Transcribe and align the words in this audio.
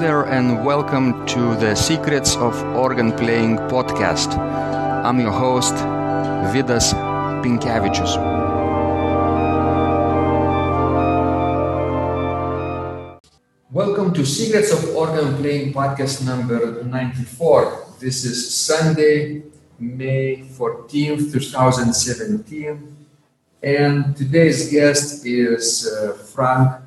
there, 0.00 0.22
and 0.22 0.64
welcome 0.64 1.26
to 1.26 1.54
the 1.56 1.74
Secrets 1.74 2.34
of 2.36 2.54
Organ 2.74 3.12
Playing 3.12 3.58
podcast. 3.68 4.34
I'm 5.04 5.20
your 5.20 5.30
host, 5.30 5.74
Vidas 6.54 6.94
Pinkevičius. 7.44 8.16
Welcome 13.70 14.14
to 14.14 14.24
Secrets 14.24 14.72
of 14.72 14.96
Organ 14.96 15.36
Playing 15.36 15.74
podcast 15.74 16.24
number 16.24 16.82
94. 16.82 17.84
This 18.00 18.24
is 18.24 18.54
Sunday, 18.54 19.42
May 19.78 20.38
14th, 20.38 21.30
2017. 21.30 22.96
And 23.62 24.16
today's 24.16 24.72
guest 24.72 25.26
is 25.26 25.86
uh, 25.86 26.14
Frank 26.14 26.80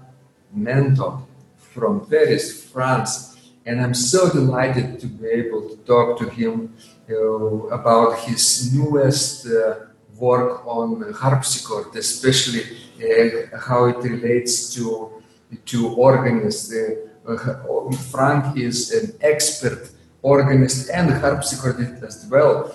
Mento 0.57 1.21
from 1.73 2.07
Paris, 2.07 2.62
France. 2.73 3.37
And 3.65 3.79
I'm 3.81 3.93
so 3.93 4.29
delighted 4.29 4.99
to 5.01 5.07
be 5.07 5.27
able 5.27 5.61
to 5.69 5.75
talk 5.91 6.19
to 6.19 6.29
him 6.29 6.75
uh, 7.09 7.15
about 7.79 8.19
his 8.27 8.73
newest 8.73 9.47
uh, 9.47 9.75
work 10.17 10.65
on 10.65 11.13
harpsichord, 11.13 11.95
especially 11.95 12.63
uh, 12.63 13.57
how 13.67 13.85
it 13.85 13.97
relates 13.97 14.73
to, 14.75 15.21
to 15.65 15.77
organists. 15.95 16.73
Uh, 16.73 17.91
Frank 18.11 18.57
is 18.57 18.91
an 18.91 19.15
expert 19.21 19.89
organist 20.21 20.89
and 20.89 21.09
harpsichordist 21.09 22.03
as 22.03 22.27
well. 22.29 22.73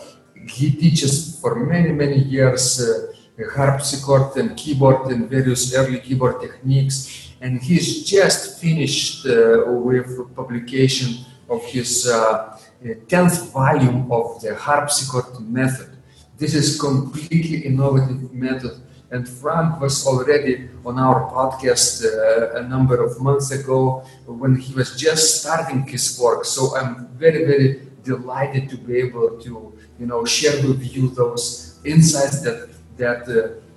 He 0.48 0.70
teaches 0.70 1.38
for 1.40 1.54
many, 1.56 1.92
many 1.92 2.18
years 2.18 2.80
uh, 2.80 3.12
harpsichord 3.54 4.36
and 4.36 4.56
keyboard 4.56 5.10
and 5.12 5.28
various 5.28 5.74
early 5.74 6.00
keyboard 6.00 6.40
techniques. 6.40 7.27
And 7.40 7.62
he's 7.62 8.04
just 8.04 8.60
finished 8.60 9.26
uh, 9.26 9.64
with 9.66 10.34
publication 10.34 11.24
of 11.48 11.64
his 11.64 12.06
uh, 12.06 12.58
10th 12.82 13.52
volume 13.52 14.10
of 14.10 14.40
the 14.42 14.54
harpsichord 14.54 15.40
method. 15.40 15.90
This 16.36 16.54
is 16.54 16.80
completely 16.80 17.58
innovative 17.64 18.32
method. 18.32 18.80
And 19.10 19.26
Frank 19.26 19.80
was 19.80 20.06
already 20.06 20.68
on 20.84 20.98
our 20.98 21.30
podcast 21.30 22.04
uh, 22.04 22.60
a 22.60 22.68
number 22.68 23.02
of 23.02 23.20
months 23.20 23.50
ago 23.50 24.04
when 24.26 24.56
he 24.56 24.74
was 24.74 24.96
just 24.96 25.40
starting 25.40 25.82
his 25.86 26.18
work. 26.20 26.44
So 26.44 26.76
I'm 26.76 27.08
very, 27.16 27.44
very 27.44 27.88
delighted 28.04 28.68
to 28.70 28.76
be 28.76 28.98
able 28.98 29.38
to, 29.40 29.72
you 29.98 30.06
know, 30.06 30.24
share 30.24 30.60
with 30.66 30.82
you 30.94 31.08
those 31.08 31.80
insights 31.84 32.40
that 32.42 32.68
that 32.98 33.22
uh, 33.28 33.38
uh, 33.38 33.67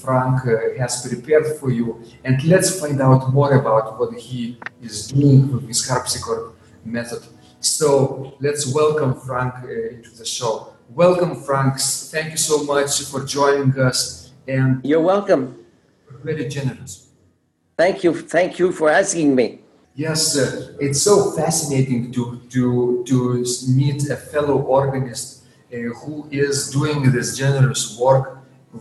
Frank 0.00 0.46
uh, 0.46 0.78
has 0.78 1.06
prepared 1.06 1.46
for 1.58 1.70
you. 1.70 2.02
And 2.24 2.42
let's 2.44 2.80
find 2.80 3.00
out 3.00 3.32
more 3.32 3.54
about 3.54 3.98
what 3.98 4.14
he 4.14 4.58
is 4.82 5.08
doing 5.08 5.52
with 5.52 5.66
his 5.68 5.88
harpsichord 5.88 6.52
method. 6.84 7.22
So 7.60 8.34
let's 8.40 8.72
welcome 8.74 9.14
Frank 9.14 9.54
into 9.64 10.10
the 10.16 10.24
show. 10.24 10.74
Welcome, 10.90 11.42
Frank. 11.42 11.80
Thank 11.80 12.32
you 12.32 12.36
so 12.36 12.64
much 12.64 13.02
for 13.04 13.24
joining 13.24 13.78
us. 13.78 14.32
And 14.46 14.84
you're 14.84 15.00
welcome. 15.00 15.64
Very 16.22 16.48
generous. 16.48 17.08
Thank 17.76 18.04
you. 18.04 18.14
Thank 18.14 18.58
you 18.58 18.70
for 18.72 18.90
asking 18.90 19.34
me. 19.34 19.60
Yes, 19.96 20.36
uh, 20.36 20.74
it's 20.80 21.02
so 21.02 21.30
fascinating 21.32 22.12
to 22.12 22.40
to 22.50 23.04
to 23.06 23.44
meet 23.68 24.10
a 24.10 24.16
fellow 24.16 24.60
organist 24.62 25.44
uh, 25.72 25.76
who 26.00 26.28
is 26.30 26.70
doing 26.70 27.12
this 27.12 27.36
generous 27.36 27.98
work 27.98 28.33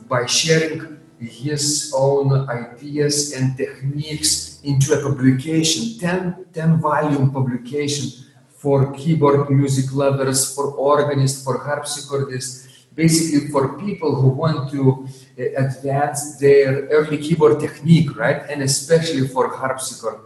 by 0.07 0.25
sharing 0.25 0.99
his 1.19 1.93
own 1.95 2.49
ideas 2.49 3.33
and 3.33 3.55
techniques 3.55 4.59
into 4.63 4.93
a 4.93 5.01
publication 5.01 5.97
10, 5.99 6.45
10 6.53 6.77
volume 6.79 7.31
publication 7.31 8.25
for 8.49 8.93
keyboard 8.93 9.49
music 9.49 9.93
lovers 9.93 10.53
for 10.55 10.71
organists 10.73 11.43
for 11.43 11.59
harpsichordists 11.59 12.67
basically 12.95 13.49
for 13.49 13.77
people 13.79 14.15
who 14.15 14.27
want 14.29 14.71
to 14.71 15.07
uh, 15.39 15.65
advance 15.65 16.37
their 16.37 16.87
early 16.87 17.17
keyboard 17.17 17.59
technique 17.59 18.15
right? 18.17 18.43
And 18.49 18.61
especially 18.61 19.27
for 19.27 19.47
harpsichord. 19.55 20.19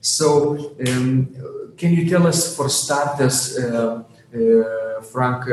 So 0.00 0.76
um, 0.86 1.74
can 1.76 1.92
you 1.92 2.08
tell 2.08 2.26
us 2.26 2.56
for 2.56 2.68
starters 2.68 3.58
uh, 3.58 4.02
Uh, 4.34 5.00
Frank, 5.02 5.44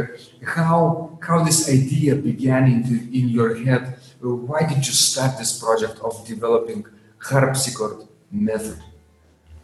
how 0.45 1.17
how 1.21 1.43
this 1.43 1.69
idea 1.69 2.15
began 2.15 2.65
into, 2.65 2.95
in 3.15 3.29
your 3.29 3.55
head? 3.63 3.99
Why 4.19 4.61
did 4.61 4.85
you 4.87 4.93
start 4.93 5.37
this 5.37 5.59
project 5.59 5.99
of 5.99 6.25
developing 6.25 6.85
harpsichord 7.19 8.07
method? 8.31 8.79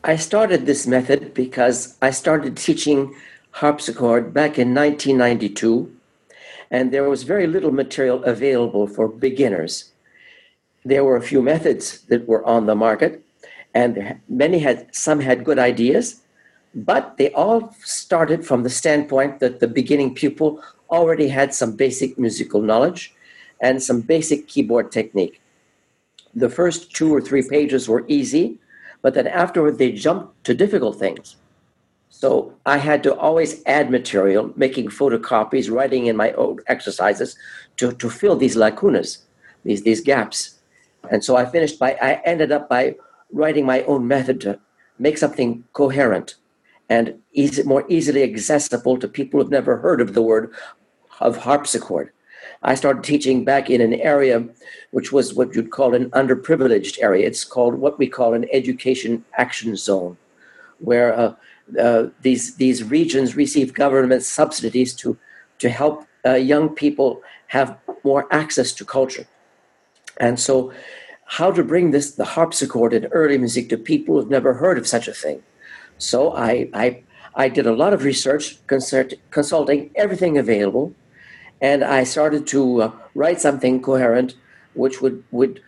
I 0.03 0.15
started 0.15 0.65
this 0.65 0.85
method 0.85 1.33
because 1.33 1.97
I 2.01 2.11
started 2.11 2.55
teaching 2.55 3.15
harpsichord 3.51 4.33
back 4.33 4.59
in 4.59 4.75
1992, 4.75 5.91
and 6.69 6.93
there 6.93 7.09
was 7.09 7.23
very 7.23 7.47
little 7.47 7.71
material 7.71 8.23
available 8.23 8.85
for 8.85 9.07
beginners. 9.07 9.91
There 10.85 11.03
were 11.03 11.17
a 11.17 11.21
few 11.21 11.41
methods 11.41 12.01
that 12.09 12.27
were 12.27 12.45
on 12.45 12.67
the 12.67 12.75
market, 12.75 13.23
and 13.73 14.21
many 14.29 14.59
had 14.59 14.93
some 14.95 15.19
had 15.19 15.43
good 15.43 15.59
ideas, 15.59 16.21
but 16.75 17.17
they 17.17 17.31
all 17.31 17.73
started 17.83 18.45
from 18.45 18.63
the 18.63 18.69
standpoint 18.69 19.39
that 19.39 19.59
the 19.59 19.67
beginning 19.67 20.13
pupil 20.13 20.61
already 20.89 21.27
had 21.27 21.53
some 21.53 21.75
basic 21.75 22.17
musical 22.17 22.61
knowledge 22.61 23.13
and 23.61 23.81
some 23.81 24.01
basic 24.01 24.47
keyboard 24.47 24.91
technique. 24.91 25.41
The 26.33 26.49
first 26.49 26.95
two 26.95 27.13
or 27.13 27.21
three 27.21 27.47
pages 27.47 27.89
were 27.89 28.05
easy, 28.07 28.59
but 29.01 29.13
then 29.13 29.27
afterward 29.27 29.77
they 29.77 29.91
jumped 29.91 30.43
to 30.45 30.53
difficult 30.53 30.99
things. 30.99 31.37
So 32.09 32.53
I 32.65 32.77
had 32.77 33.01
to 33.03 33.15
always 33.15 33.63
add 33.65 33.89
material, 33.89 34.51
making 34.55 34.89
photocopies, 34.89 35.71
writing 35.71 36.07
in 36.07 36.15
my 36.15 36.31
own 36.33 36.59
exercises 36.67 37.35
to, 37.77 37.93
to 37.93 38.09
fill 38.09 38.35
these 38.35 38.55
lacunas, 38.55 39.19
these, 39.63 39.83
these 39.83 40.01
gaps. 40.01 40.59
And 41.09 41.23
so 41.23 41.35
I 41.35 41.45
finished 41.45 41.79
by, 41.79 41.93
I 41.93 42.21
ended 42.25 42.51
up 42.51 42.67
by 42.67 42.95
writing 43.31 43.65
my 43.65 43.83
own 43.83 44.07
method 44.07 44.41
to 44.41 44.59
make 44.97 45.17
something 45.17 45.63
coherent 45.73 46.35
and 46.89 47.19
more 47.65 47.85
easily 47.87 48.23
accessible 48.23 48.97
to 48.97 49.07
people 49.07 49.39
who've 49.39 49.51
never 49.51 49.77
heard 49.77 50.01
of 50.01 50.13
the 50.13 50.21
word 50.21 50.51
of 51.19 51.37
harpsichord. 51.37 52.11
I 52.63 52.75
started 52.75 53.03
teaching 53.03 53.45
back 53.45 53.69
in 53.69 53.79
an 53.79 53.93
area 53.93 54.47
which 54.91 55.11
was 55.11 55.33
what 55.33 55.55
you'd 55.55 55.71
call 55.71 55.93
an 55.93 56.09
underprivileged 56.11 57.01
area. 57.01 57.27
It's 57.27 57.45
called 57.45 57.75
what 57.75 57.99
we 57.99 58.07
call 58.07 58.33
an 58.33 58.47
education 58.51 59.23
action 59.37 59.75
zone, 59.75 60.17
where 60.79 61.17
uh, 61.17 61.35
uh, 61.79 62.07
these 62.21 62.55
these 62.55 62.83
regions 62.83 63.35
receive 63.35 63.73
government 63.73 64.23
subsidies 64.23 64.93
to 64.95 65.17
to 65.59 65.69
help 65.69 66.05
uh, 66.25 66.33
young 66.33 66.69
people 66.69 67.21
have 67.47 67.77
more 68.03 68.27
access 68.31 68.71
to 68.73 68.85
culture. 68.85 69.27
And 70.17 70.39
so, 70.39 70.73
how 71.25 71.51
to 71.51 71.63
bring 71.63 71.91
this 71.91 72.11
the 72.11 72.25
harpsichord 72.25 72.93
and 72.93 73.07
early 73.11 73.37
music 73.37 73.69
to 73.69 73.77
people 73.77 74.15
who've 74.15 74.29
never 74.29 74.55
heard 74.55 74.77
of 74.77 74.87
such 74.87 75.07
a 75.07 75.13
thing? 75.13 75.43
So 75.99 76.33
I, 76.33 76.69
I, 76.73 77.03
I 77.35 77.49
did 77.49 77.67
a 77.67 77.75
lot 77.75 77.93
of 77.93 78.03
research, 78.03 78.65
consult, 78.67 79.13
consulting 79.31 79.91
everything 79.95 80.37
available, 80.37 80.93
and 81.61 81.83
I 81.83 82.05
started 82.05 82.47
to 82.47 82.81
uh, 82.81 82.91
write 83.13 83.41
something 83.41 83.81
coherent, 83.81 84.35
which 84.73 85.01
would, 85.01 85.23
would 85.31 85.61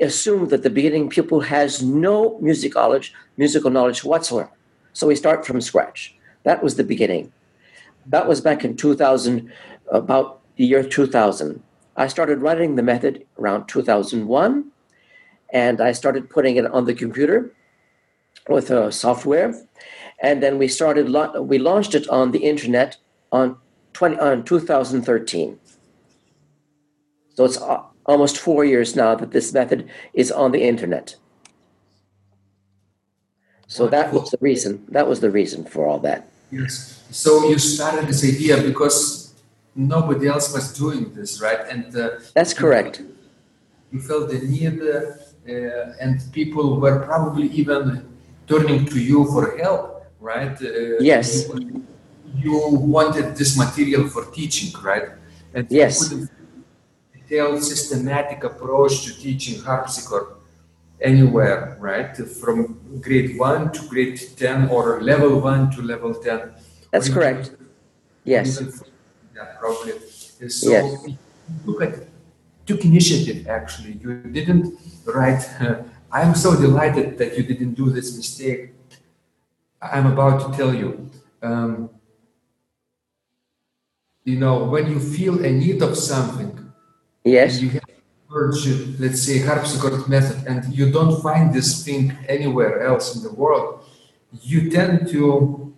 assume 0.00 0.48
that 0.48 0.62
the 0.62 0.70
beginning 0.70 1.10
pupil 1.10 1.40
has 1.40 1.82
no 1.82 2.38
music 2.40 2.74
knowledge, 2.74 3.12
musical 3.36 3.70
knowledge 3.70 4.02
whatsoever. 4.02 4.50
So 4.94 5.06
we 5.06 5.14
start 5.14 5.46
from 5.46 5.60
scratch. 5.60 6.16
That 6.44 6.62
was 6.62 6.76
the 6.76 6.84
beginning. 6.84 7.32
That 8.06 8.26
was 8.26 8.40
back 8.40 8.64
in 8.64 8.76
2000, 8.76 9.52
about 9.92 10.40
the 10.56 10.64
year 10.64 10.82
2000. 10.82 11.62
I 11.98 12.06
started 12.06 12.40
writing 12.40 12.76
the 12.76 12.82
method 12.82 13.26
around 13.38 13.66
2001, 13.66 14.70
and 15.52 15.80
I 15.82 15.92
started 15.92 16.30
putting 16.30 16.56
it 16.56 16.64
on 16.66 16.86
the 16.86 16.94
computer 16.94 17.52
with 18.48 18.70
a 18.70 18.92
software, 18.92 19.54
and 20.20 20.42
then 20.42 20.58
we 20.58 20.68
started. 20.68 21.08
We 21.38 21.58
launched 21.58 21.94
it 21.94 22.08
on 22.08 22.32
the 22.32 22.40
internet 22.40 22.96
on 23.32 23.56
twenty 23.92 24.18
on 24.18 24.44
2013. 24.44 25.58
So 27.34 27.44
it's 27.44 27.58
almost 28.06 28.38
four 28.38 28.64
years 28.64 28.96
now 28.96 29.14
that 29.14 29.32
this 29.32 29.52
method 29.52 29.88
is 30.14 30.32
on 30.32 30.52
the 30.52 30.62
internet. 30.62 31.16
So 33.66 33.88
that 33.88 34.12
was 34.12 34.30
the 34.30 34.38
reason. 34.40 34.84
That 34.88 35.06
was 35.08 35.20
the 35.20 35.30
reason 35.30 35.64
for 35.64 35.86
all 35.86 35.98
that. 36.00 36.28
Yes. 36.50 37.04
So 37.10 37.48
you 37.48 37.58
started 37.58 38.06
this 38.06 38.24
idea 38.24 38.62
because 38.62 39.34
nobody 39.74 40.28
else 40.28 40.52
was 40.52 40.72
doing 40.72 41.12
this, 41.14 41.40
right? 41.40 41.60
And 41.68 41.94
uh, 41.96 42.10
that's 42.34 42.54
correct. 42.54 43.02
You 43.92 44.00
felt 44.00 44.30
the 44.30 44.38
need, 44.38 44.80
uh, 44.80 45.92
and 46.00 46.20
people 46.32 46.80
were 46.80 47.00
probably 47.00 47.48
even 47.48 48.05
turning 48.46 48.86
to 48.86 48.98
you 49.00 49.24
for 49.26 49.56
help, 49.58 50.06
right? 50.20 50.56
Uh, 50.60 50.98
yes. 51.00 51.48
You, 51.48 51.86
you, 52.34 52.68
wanted 52.70 53.36
this 53.36 53.56
material 53.58 54.08
for 54.08 54.24
teaching, 54.26 54.70
right? 54.82 55.08
And 55.54 55.66
yes. 55.70 56.14
Detailed, 57.14 57.62
systematic 57.62 58.44
approach 58.44 59.04
to 59.04 59.10
teaching 59.18 59.62
harpsichord. 59.62 60.28
anywhere, 61.00 61.76
right? 61.78 62.16
From 62.16 62.78
grade 63.02 63.38
one 63.38 63.70
to 63.72 63.86
grade 63.86 64.18
10 64.36 64.68
or 64.70 65.02
level 65.02 65.40
one 65.40 65.70
to 65.72 65.82
level 65.82 66.14
10. 66.14 66.52
That's 66.90 67.10
correct. 67.10 67.48
even- 67.48 67.68
Yes. 68.24 68.60
even- 68.60 68.72
Yeah, 69.36 69.44
probably. 69.60 69.92
So 70.48 70.70
Yes. 70.70 70.86
look 71.66 71.82
at 71.82 71.92
took 72.66 72.82
initiative 72.84 73.46
actually. 73.46 73.92
You 74.02 74.10
didn't 74.38 74.66
write. 75.04 75.44
I'm 76.10 76.34
so 76.34 76.54
delighted 76.58 77.18
that 77.18 77.36
you 77.36 77.42
didn't 77.42 77.74
do 77.74 77.90
this 77.90 78.16
mistake. 78.16 78.72
I'm 79.82 80.06
about 80.06 80.50
to 80.50 80.56
tell 80.56 80.74
you. 80.74 81.10
Um, 81.42 81.90
you 84.24 84.36
know, 84.36 84.64
when 84.64 84.90
you 84.90 84.98
feel 84.98 85.44
a 85.44 85.50
need 85.50 85.82
of 85.82 85.96
something, 85.96 86.72
Yes. 87.24 87.60
you 87.60 87.70
have 87.70 87.82
urge, 88.32 88.66
let's 88.98 89.22
say, 89.22 89.38
harpsichord 89.38 90.08
method, 90.08 90.46
and 90.46 90.74
you 90.74 90.90
don't 90.90 91.22
find 91.22 91.54
this 91.54 91.84
thing 91.84 92.16
anywhere 92.28 92.82
else 92.82 93.14
in 93.14 93.22
the 93.22 93.32
world, 93.32 93.84
you 94.42 94.70
tend 94.70 95.08
to 95.08 95.72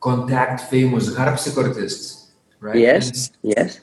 contact 0.00 0.60
famous 0.68 1.14
harpsichordists, 1.14 2.28
right? 2.60 2.76
Yes. 2.76 3.28
And 3.42 3.54
Yes. 3.56 3.80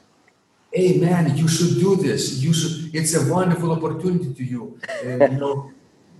Hey 0.71 0.97
man, 0.97 1.35
you 1.35 1.47
should 1.47 1.79
do 1.79 1.95
this. 1.95 2.41
You 2.43 2.53
should. 2.53 2.93
It's 2.93 3.15
a 3.15 3.31
wonderful 3.31 3.71
opportunity 3.71 4.33
to 4.33 4.43
you. 4.43 4.79
Uh, 4.87 5.25
you 5.31 5.37
know, 5.41 5.71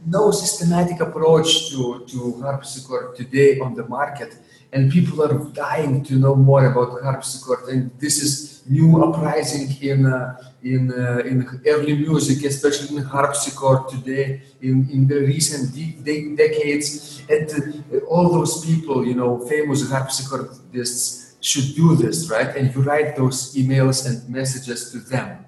no 0.06 0.32
systematic 0.32 1.00
approach 1.02 1.70
to 1.72 2.06
to 2.08 2.42
harpsichord 2.42 3.16
today 3.16 3.60
on 3.60 3.76
the 3.76 3.88
market, 3.88 4.38
and 4.74 4.92
people 4.92 5.22
are 5.22 5.38
dying 5.54 6.04
to 6.06 6.16
know 6.16 6.36
more 6.36 6.66
about 6.66 7.02
harpsichord. 7.04 7.70
And 7.70 7.92
this 8.00 8.22
is 8.22 8.64
new 8.68 9.04
uprising 9.04 9.70
in 9.82 10.06
uh, 10.06 10.42
in 10.64 10.92
uh, 10.92 11.20
in 11.26 11.62
early 11.68 11.96
music, 11.98 12.44
especially 12.46 12.98
in 12.98 13.04
harpsichord 13.04 13.90
today. 13.90 14.42
In 14.62 14.90
in 14.90 15.08
the 15.08 15.20
recent 15.20 15.74
de- 15.76 15.98
de- 16.04 16.36
decades, 16.36 17.22
and 17.30 17.48
uh, 17.94 17.98
all 18.08 18.30
those 18.30 18.66
people, 18.66 19.06
you 19.06 19.16
know, 19.16 19.40
famous 19.48 19.84
harpsichordists 19.84 21.29
should 21.42 21.76
do 21.76 21.96
this, 21.96 22.30
right? 22.30 22.56
And 22.56 22.74
you 22.74 22.82
write 22.82 23.16
those 23.16 23.56
emails 23.56 24.06
and 24.06 24.28
messages 24.30 24.92
to 24.92 25.00
them. 25.00 25.46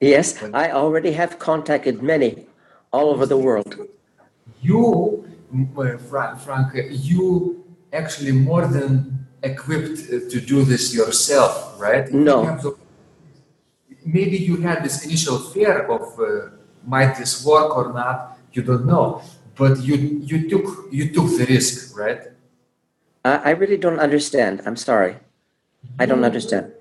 Yes. 0.00 0.42
I 0.52 0.70
already 0.72 1.12
have 1.12 1.38
contacted 1.38 2.02
many 2.02 2.46
all 2.92 3.10
over 3.10 3.26
the 3.26 3.36
world. 3.36 3.88
You, 4.60 5.26
uh, 5.76 5.96
Frank, 5.96 6.40
Frank, 6.40 6.74
you 6.90 7.64
actually 7.92 8.32
more 8.32 8.66
than 8.66 9.26
equipped 9.42 10.00
uh, 10.08 10.28
to 10.30 10.40
do 10.40 10.64
this 10.64 10.94
yourself, 10.94 11.80
right? 11.80 12.12
No. 12.12 12.76
Maybe 14.04 14.36
you 14.36 14.56
had 14.58 14.84
this 14.84 15.04
initial 15.04 15.38
fear 15.38 15.82
of 15.86 16.20
uh, 16.20 16.50
might 16.86 17.16
this 17.16 17.44
work 17.44 17.76
or 17.76 17.92
not. 17.92 18.38
You 18.52 18.62
don't 18.62 18.86
know, 18.86 19.22
but 19.56 19.82
you 19.82 19.96
you 20.30 20.48
took 20.48 20.88
you 20.90 21.12
took 21.12 21.28
the 21.38 21.44
risk, 21.48 21.96
right? 21.98 22.22
I, 23.26 23.34
I 23.48 23.50
really 23.50 23.76
don't 23.76 23.98
understand. 23.98 24.62
I'm 24.66 24.76
sorry. 24.76 25.16
I 25.98 26.06
don't 26.06 26.24
understand. 26.24 26.72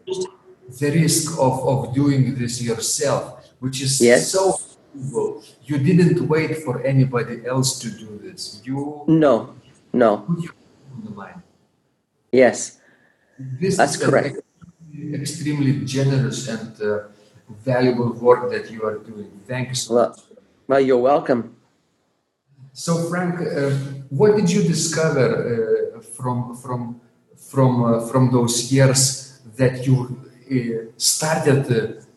the 0.80 0.90
risk 0.92 1.32
of, 1.48 1.56
of 1.72 1.94
doing 1.94 2.36
this 2.36 2.62
yourself, 2.62 3.24
which 3.60 3.78
is 3.82 3.94
Yes. 4.02 4.32
so 4.32 4.44
valuable. 4.94 5.44
You 5.70 5.78
didn't 5.90 6.20
wait 6.28 6.52
for 6.66 6.76
anybody 6.94 7.36
else 7.54 7.70
to 7.84 7.88
do 8.04 8.10
this. 8.26 8.62
You 8.68 9.04
No. 9.08 9.34
No. 9.94 10.10
put 10.28 10.40
your 10.46 10.54
on. 11.26 11.42
Yes. 12.32 12.58
This 13.62 13.78
That's 13.78 13.98
correct. 13.98 14.38
extremely- 15.22 15.86
generous 15.98 16.40
and 16.54 16.72
uh, 16.82 16.90
valuable 17.72 18.12
work 18.28 18.44
that 18.54 18.66
you 18.74 18.80
are 18.90 18.98
doing. 19.10 19.30
Thank 19.52 19.66
you 19.72 19.76
so 19.84 19.94
much. 19.94 20.02
Well, 20.02 20.16
well, 20.70 20.82
you're 20.88 21.04
welcome. 21.14 21.42
So, 22.74 22.92
Frank, 23.10 23.36
uh, 23.40 23.70
what 24.20 24.36
did 24.36 24.48
you 24.52 24.62
discover 24.76 25.28
uh, 25.36 25.85
from 26.02 26.56
from 26.56 27.02
from 27.38 27.84
uh, 27.84 28.08
from 28.08 28.32
those 28.32 28.72
years 28.72 29.42
that 29.58 29.86
you 29.86 30.20
uh, 30.52 30.92
started 30.98 31.72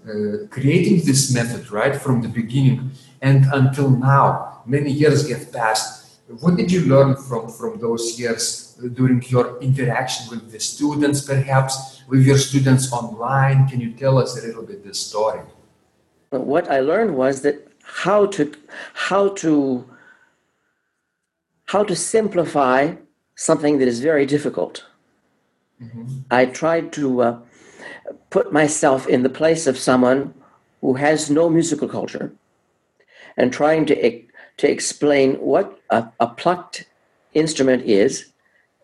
uh, 0.08 0.46
creating 0.50 1.04
this 1.04 1.32
method, 1.34 1.70
right, 1.70 1.96
from 1.96 2.22
the 2.22 2.28
beginning 2.28 2.90
and 3.20 3.46
until 3.52 3.90
now? 3.90 4.62
Many 4.66 4.90
years 4.90 5.28
have 5.30 5.52
passed. 5.52 6.20
What 6.40 6.56
did 6.56 6.70
you 6.70 6.82
learn 6.82 7.16
from 7.16 7.48
from 7.48 7.80
those 7.80 8.19
years 8.20 8.76
during 8.94 9.22
your 9.22 9.58
interaction 9.60 10.28
with 10.30 10.52
the 10.52 10.60
students, 10.60 11.22
perhaps 11.22 12.02
with 12.08 12.26
your 12.26 12.38
students 12.38 12.92
online? 12.92 13.66
Can 13.69 13.80
you 13.80 13.92
tell 13.92 14.19
us 14.19 14.36
a 14.38 14.46
little 14.46 14.62
bit 14.62 14.84
this 14.84 15.00
story? 15.00 15.40
What 16.30 16.70
I 16.70 16.80
learned 16.80 17.16
was 17.16 17.40
that 17.42 17.66
how 17.82 18.26
to 18.26 18.52
how 18.92 19.28
to 19.42 19.84
how 21.66 21.82
to 21.84 21.96
simplify 21.96 22.94
something 23.38 23.79
that 23.79 23.87
is 23.87 24.00
very 24.00 24.26
difficult. 24.26 24.85
I 26.29 26.46
tried 26.46 26.93
to 26.94 27.23
uh, 27.23 27.38
put 28.31 28.52
myself 28.52 29.06
in 29.06 29.23
the 29.23 29.29
place 29.40 29.69
of 29.69 29.79
someone 29.79 30.35
who 30.81 30.94
has 30.94 31.31
no 31.31 31.49
musical 31.49 31.88
culture 31.88 32.32
and 33.37 33.52
trying 33.52 33.87
to, 33.87 34.23
to 34.56 34.69
explain 34.69 35.35
what 35.35 35.79
a, 35.90 36.08
a 36.19 36.26
plucked 36.26 36.88
instrument 37.35 37.85
is 37.85 38.32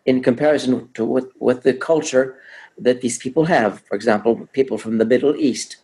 in 0.05 0.23
comparison 0.23 0.89
to 0.93 1.03
what, 1.03 1.25
what 1.39 1.63
the 1.63 1.73
culture 1.73 2.39
that 2.77 3.01
these 3.01 3.17
people 3.17 3.43
have. 3.43 3.81
For 3.81 3.95
example, 3.95 4.47
people 4.53 4.77
from 4.77 4.99
the 4.99 5.05
Middle 5.05 5.35
East 5.35 5.77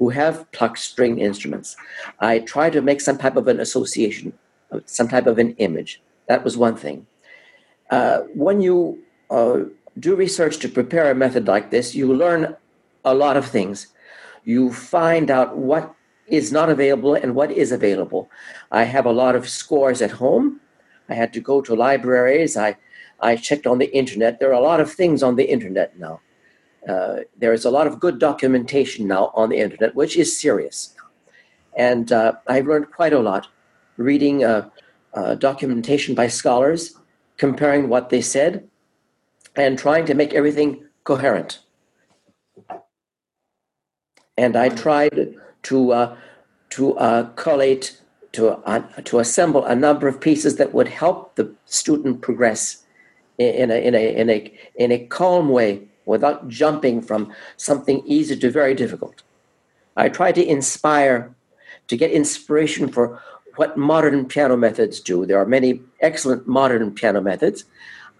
who 0.00 0.08
have 0.08 0.50
plucked 0.50 0.80
string 0.80 1.20
instruments. 1.20 1.76
I 2.18 2.40
try 2.40 2.70
to 2.70 2.82
make 2.82 3.00
some 3.00 3.18
type 3.18 3.36
of 3.36 3.46
an 3.46 3.60
association, 3.60 4.32
some 4.84 5.06
type 5.06 5.28
of 5.28 5.38
an 5.38 5.54
image. 5.58 6.02
That 6.26 6.42
was 6.42 6.56
one 6.56 6.74
thing. 6.74 7.06
Uh, 7.90 8.20
when 8.34 8.60
you 8.60 8.98
uh, 9.30 9.60
do 9.98 10.14
research 10.14 10.58
to 10.58 10.68
prepare 10.68 11.10
a 11.10 11.14
method 11.14 11.46
like 11.46 11.70
this, 11.70 11.94
you 11.94 12.12
learn 12.12 12.56
a 13.04 13.14
lot 13.14 13.36
of 13.36 13.46
things. 13.46 13.88
You 14.44 14.72
find 14.72 15.30
out 15.30 15.56
what 15.56 15.94
is 16.26 16.52
not 16.52 16.68
available 16.68 17.14
and 17.14 17.34
what 17.34 17.50
is 17.50 17.72
available. 17.72 18.28
I 18.70 18.84
have 18.84 19.06
a 19.06 19.12
lot 19.12 19.36
of 19.36 19.48
scores 19.48 20.02
at 20.02 20.10
home. 20.10 20.60
I 21.08 21.14
had 21.14 21.32
to 21.34 21.40
go 21.40 21.60
to 21.62 21.74
libraries. 21.74 22.56
I, 22.56 22.76
I 23.20 23.36
checked 23.36 23.66
on 23.66 23.78
the 23.78 23.94
internet. 23.96 24.40
There 24.40 24.50
are 24.50 24.60
a 24.60 24.60
lot 24.60 24.80
of 24.80 24.92
things 24.92 25.22
on 25.22 25.36
the 25.36 25.44
internet 25.44 25.98
now. 25.98 26.20
Uh, 26.88 27.20
there 27.38 27.52
is 27.52 27.64
a 27.64 27.70
lot 27.70 27.86
of 27.86 27.98
good 28.00 28.18
documentation 28.18 29.08
now 29.08 29.32
on 29.34 29.48
the 29.48 29.58
internet, 29.58 29.94
which 29.94 30.16
is 30.16 30.38
serious. 30.38 30.94
And 31.76 32.10
uh, 32.12 32.34
I've 32.46 32.66
learned 32.66 32.90
quite 32.90 33.12
a 33.12 33.18
lot 33.18 33.48
reading 33.96 34.44
uh, 34.44 34.68
uh, 35.14 35.34
documentation 35.34 36.14
by 36.14 36.28
scholars, 36.28 36.94
comparing 37.36 37.88
what 37.88 38.10
they 38.10 38.20
said, 38.20 38.68
and 39.54 39.78
trying 39.78 40.06
to 40.06 40.14
make 40.14 40.34
everything 40.34 40.84
coherent. 41.04 41.60
And 44.36 44.56
I 44.56 44.68
tried 44.68 45.34
to 45.64 45.92
uh, 45.92 46.16
to 46.70 46.98
uh, 46.98 47.22
collate 47.36 48.00
to 48.32 48.48
uh, 48.48 48.80
to 49.04 49.18
assemble 49.18 49.64
a 49.64 49.74
number 49.74 50.08
of 50.08 50.20
pieces 50.20 50.56
that 50.56 50.74
would 50.74 50.88
help 50.88 51.36
the 51.36 51.54
student 51.64 52.20
progress 52.20 52.84
in 53.38 53.70
a 53.70 53.86
in 53.86 53.94
a 53.94 54.14
in 54.20 54.30
a 54.30 54.52
in 54.76 54.92
a 54.92 55.06
calm 55.06 55.48
way 55.48 55.88
without 56.04 56.48
jumping 56.48 57.02
from 57.02 57.32
something 57.56 58.02
easy 58.06 58.36
to 58.36 58.50
very 58.50 58.74
difficult. 58.74 59.22
I 59.96 60.08
try 60.08 60.32
to 60.32 60.44
inspire, 60.44 61.34
to 61.88 61.96
get 61.96 62.10
inspiration 62.10 62.88
for 62.88 63.20
what 63.56 63.76
modern 63.76 64.26
piano 64.26 64.56
methods 64.56 65.00
do. 65.00 65.26
There 65.26 65.38
are 65.38 65.46
many 65.46 65.80
excellent 66.00 66.46
modern 66.46 66.92
piano 66.92 67.20
methods. 67.20 67.64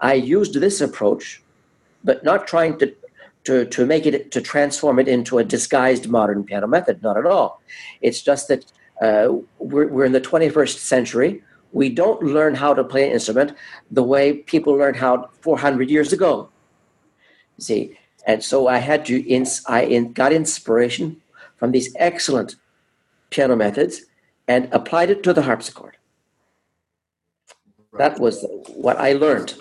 I 0.00 0.14
used 0.14 0.54
this 0.54 0.80
approach, 0.80 1.42
but 2.04 2.24
not 2.24 2.46
trying 2.46 2.78
to, 2.78 2.94
to, 3.44 3.64
to 3.66 3.86
make 3.86 4.06
it, 4.06 4.30
to 4.32 4.40
transform 4.40 4.98
it 4.98 5.08
into 5.08 5.38
a 5.38 5.44
disguised 5.44 6.08
modern 6.08 6.44
piano 6.44 6.66
method, 6.66 7.02
not 7.02 7.16
at 7.16 7.26
all. 7.26 7.62
It's 8.00 8.22
just 8.22 8.48
that 8.48 8.64
uh, 9.00 9.36
we're, 9.58 9.88
we're 9.88 10.04
in 10.04 10.12
the 10.12 10.20
21st 10.20 10.78
century. 10.78 11.42
We 11.72 11.90
don't 11.90 12.22
learn 12.22 12.54
how 12.54 12.74
to 12.74 12.82
play 12.82 13.06
an 13.06 13.12
instrument 13.12 13.52
the 13.90 14.02
way 14.02 14.38
people 14.38 14.74
learned 14.74 14.96
how 14.96 15.28
400 15.40 15.90
years 15.90 16.12
ago. 16.12 16.48
See, 17.58 17.98
and 18.26 18.42
so 18.42 18.68
I 18.68 18.78
had 18.78 19.04
to, 19.06 19.20
ins- 19.26 19.62
I 19.66 19.82
in, 19.82 20.12
got 20.12 20.32
inspiration 20.32 21.20
from 21.56 21.72
these 21.72 21.94
excellent 21.98 22.56
piano 23.30 23.56
methods 23.56 24.05
and 24.48 24.68
applied 24.72 25.10
it 25.10 25.22
to 25.24 25.32
the 25.32 25.42
harpsichord. 25.42 25.96
That 27.98 28.18
was 28.18 28.44
what 28.74 28.96
I 28.98 29.12
learned. 29.14 29.54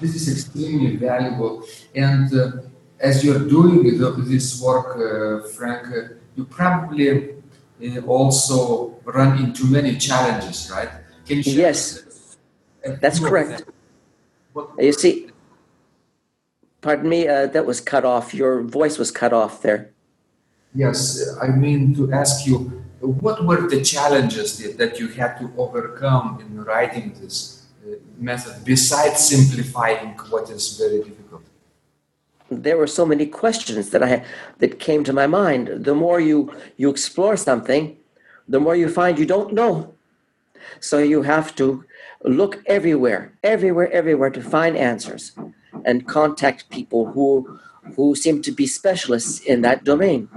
This 0.00 0.14
is 0.14 0.28
extremely 0.30 0.96
valuable. 0.96 1.64
And 1.94 2.32
uh, 2.32 2.52
as 3.00 3.24
you're 3.24 3.38
doing 3.56 3.98
the- 3.98 4.10
this 4.32 4.60
work, 4.60 4.88
uh, 4.96 5.48
Frank, 5.56 5.88
uh, 5.88 6.14
you 6.36 6.44
probably 6.44 7.08
uh, 7.10 8.00
also 8.06 9.00
run 9.04 9.38
into 9.42 9.66
many 9.66 9.96
challenges, 9.96 10.70
right? 10.70 10.90
Can 11.26 11.38
you 11.38 11.42
share 11.42 11.54
Yes, 11.66 12.36
that's 13.00 13.18
correct. 13.18 13.64
What- 14.52 14.70
You 14.78 14.92
see, 14.92 15.30
pardon 16.80 17.08
me, 17.08 17.26
uh, 17.26 17.46
that 17.46 17.64
was 17.66 17.80
cut 17.80 18.04
off. 18.04 18.34
Your 18.34 18.62
voice 18.62 18.98
was 18.98 19.10
cut 19.10 19.32
off 19.32 19.62
there. 19.62 19.90
Yes, 20.74 21.24
I 21.40 21.48
mean 21.48 21.94
to 21.96 22.12
ask 22.12 22.46
you, 22.46 22.84
what 23.00 23.44
were 23.44 23.68
the 23.68 23.82
challenges 23.82 24.58
that, 24.76 24.98
you 24.98 25.08
had 25.08 25.38
to 25.38 25.52
overcome 25.56 26.40
in 26.40 26.64
writing 26.64 27.14
this 27.20 27.66
uh, 27.86 27.94
method 28.18 28.64
besides 28.64 29.28
simplifying 29.28 30.08
what 30.30 30.50
is 30.50 30.76
very 30.76 30.98
difficult? 31.02 31.42
There 32.50 32.76
were 32.76 32.86
so 32.86 33.06
many 33.06 33.26
questions 33.26 33.90
that 33.90 34.02
I 34.02 34.24
that 34.58 34.80
came 34.80 35.04
to 35.04 35.12
my 35.12 35.26
mind. 35.26 35.84
The 35.84 35.94
more 35.94 36.18
you 36.18 36.52
you 36.76 36.88
explore 36.88 37.36
something, 37.36 37.96
the 38.48 38.58
more 38.58 38.74
you 38.74 38.88
find 38.88 39.18
you 39.18 39.26
don't 39.26 39.52
know. 39.52 39.94
So 40.80 40.98
you 40.98 41.22
have 41.22 41.54
to 41.56 41.84
look 42.24 42.62
everywhere, 42.66 43.32
everywhere, 43.44 43.92
everywhere 43.92 44.30
to 44.30 44.42
find 44.42 44.76
answers 44.76 45.32
and 45.84 46.08
contact 46.08 46.70
people 46.70 47.12
who 47.12 47.60
who 47.96 48.14
seem 48.14 48.42
to 48.42 48.52
be 48.52 48.66
specialists 48.66 49.40
in 49.40 49.60
that 49.62 49.84
domain. 49.84 50.28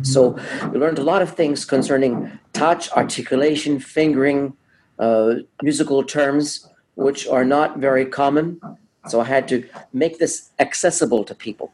So 0.00 0.38
we 0.72 0.78
learned 0.78 0.98
a 0.98 1.02
lot 1.02 1.20
of 1.20 1.34
things 1.34 1.66
concerning 1.66 2.38
touch, 2.54 2.90
articulation, 2.92 3.78
fingering, 3.78 4.56
uh, 4.98 5.34
musical 5.62 6.02
terms, 6.02 6.66
which 6.94 7.26
are 7.26 7.44
not 7.44 7.78
very 7.78 8.06
common. 8.06 8.60
So 9.08 9.20
I 9.20 9.24
had 9.24 9.46
to 9.48 9.68
make 9.92 10.18
this 10.18 10.50
accessible 10.58 11.24
to 11.24 11.34
people. 11.34 11.72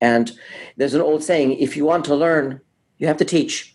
And 0.00 0.32
there's 0.76 0.94
an 0.94 1.00
old 1.00 1.24
saying 1.24 1.58
if 1.58 1.76
you 1.76 1.84
want 1.84 2.04
to 2.06 2.14
learn, 2.14 2.60
you 2.98 3.06
have 3.06 3.16
to 3.16 3.24
teach. 3.24 3.74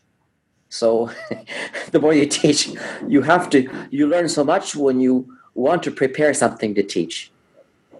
So 0.69 1.12
the 1.91 2.00
more 2.00 2.13
you 2.13 2.27
teach, 2.27 2.71
you 3.07 3.21
have 3.23 3.50
to, 3.51 3.69
you 3.89 4.07
learn 4.07 4.29
so 4.29 4.43
much 4.43 4.75
when 4.75 5.00
you 5.00 5.35
want 5.55 5.83
to 5.83 5.91
prepare 5.91 6.33
something 6.33 6.75
to 6.75 6.83
teach. 6.83 7.31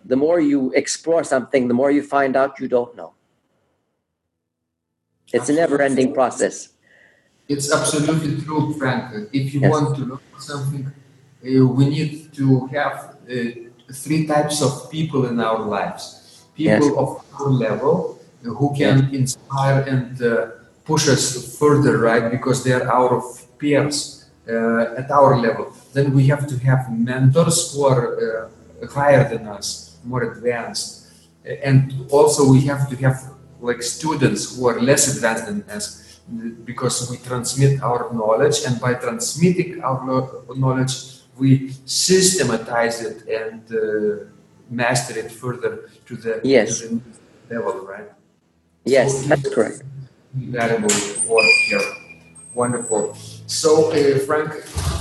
The 0.05 0.15
more 0.15 0.39
you 0.39 0.71
explore 0.73 1.23
something, 1.23 1.67
the 1.67 1.73
more 1.73 1.91
you 1.91 2.03
find 2.03 2.35
out 2.35 2.59
you 2.59 2.67
don't 2.67 2.95
know. 2.95 3.13
It's 5.32 5.50
a 5.50 5.53
never 5.53 5.82
ending 5.82 6.13
process. 6.13 6.70
It's 7.48 7.72
absolutely 7.72 8.42
true, 8.42 8.74
Frank. 8.80 9.30
If 9.34 9.53
you 9.53 9.62
Yes. 9.62 9.72
want 9.72 9.96
to 9.98 10.01
learn 10.12 10.39
something, 10.39 10.86
uh, 10.88 11.68
we 11.77 11.86
need 11.89 12.34
to 12.39 12.68
have 12.68 12.96
uh, 13.30 13.34
three 14.03 14.25
types 14.25 14.62
of 14.62 14.89
people 14.89 15.25
in 15.32 15.39
our 15.39 15.60
lives. 15.60 16.03
People 16.56 16.88
Yes. 16.89 16.98
of 17.03 17.10
our 17.39 17.50
level 17.50 18.20
uh, 18.46 18.50
who 18.60 18.74
can 18.75 18.98
inspire 19.13 19.80
and 19.94 20.22
uh, 20.22 20.48
push 20.86 21.08
us 21.10 21.58
further, 21.60 21.98
right? 21.98 22.30
Because 22.32 22.63
they 22.63 22.74
are 22.74 22.88
our 22.98 23.22
peers 23.60 24.25
uh, 24.48 25.00
at 25.01 25.10
our 25.12 25.38
level. 25.39 25.65
Then 25.94 26.13
we 26.13 26.27
have 26.27 26.48
to 26.48 26.56
have 26.70 26.92
mentors 26.92 27.74
who 27.74 27.86
are 27.86 28.03
uh, 28.15 28.88
higher 29.00 29.24
than 29.30 29.48
us, 29.48 29.98
more 30.03 30.24
advanced. 30.32 31.08
And 31.70 32.08
also 32.10 32.42
we 32.50 32.62
have 32.72 32.89
to 32.89 32.96
have 33.06 33.18
like 33.67 33.82
students 33.98 34.41
who 34.55 34.62
are 34.72 34.79
less 34.89 35.03
advanced 35.15 35.46
than 35.48 35.60
us 35.77 35.86
because 36.70 36.96
we 37.10 37.17
transmit 37.29 37.74
our 37.89 38.01
knowledge 38.20 38.58
and 38.67 38.75
by 38.86 38.93
transmitting 39.05 39.72
our 39.88 40.00
knowledge 40.63 40.93
we 41.41 41.50
systematize 41.86 42.98
it 43.10 43.17
and 43.41 43.62
uh, 43.74 43.84
master 44.70 45.13
it 45.22 45.29
further 45.41 45.72
to 46.08 46.13
the, 46.24 46.34
Yes. 46.43 46.70
to 46.82 47.01
the 47.50 47.55
level 47.55 47.75
right 47.93 48.10
Yes, 48.86 49.10
So 49.22 49.27
that's 49.29 49.50
correct. 49.55 49.79
valuable 50.58 50.96
work 51.32 51.51
here 51.70 51.88
wonderful 52.62 53.03
so 53.62 53.70
uh, 53.91 54.20
frank 54.27 54.50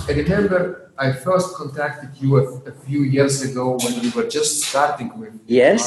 i 0.08 0.12
remember 0.22 0.60
i 1.04 1.08
first 1.26 1.48
contacted 1.60 2.10
you 2.22 2.30
a, 2.40 2.44
a 2.72 2.74
few 2.86 3.00
years 3.16 3.34
ago 3.48 3.64
when 3.82 3.94
we 4.02 4.08
were 4.16 4.28
just 4.38 4.52
starting 4.68 5.08
with 5.20 5.34
Yes. 5.60 5.80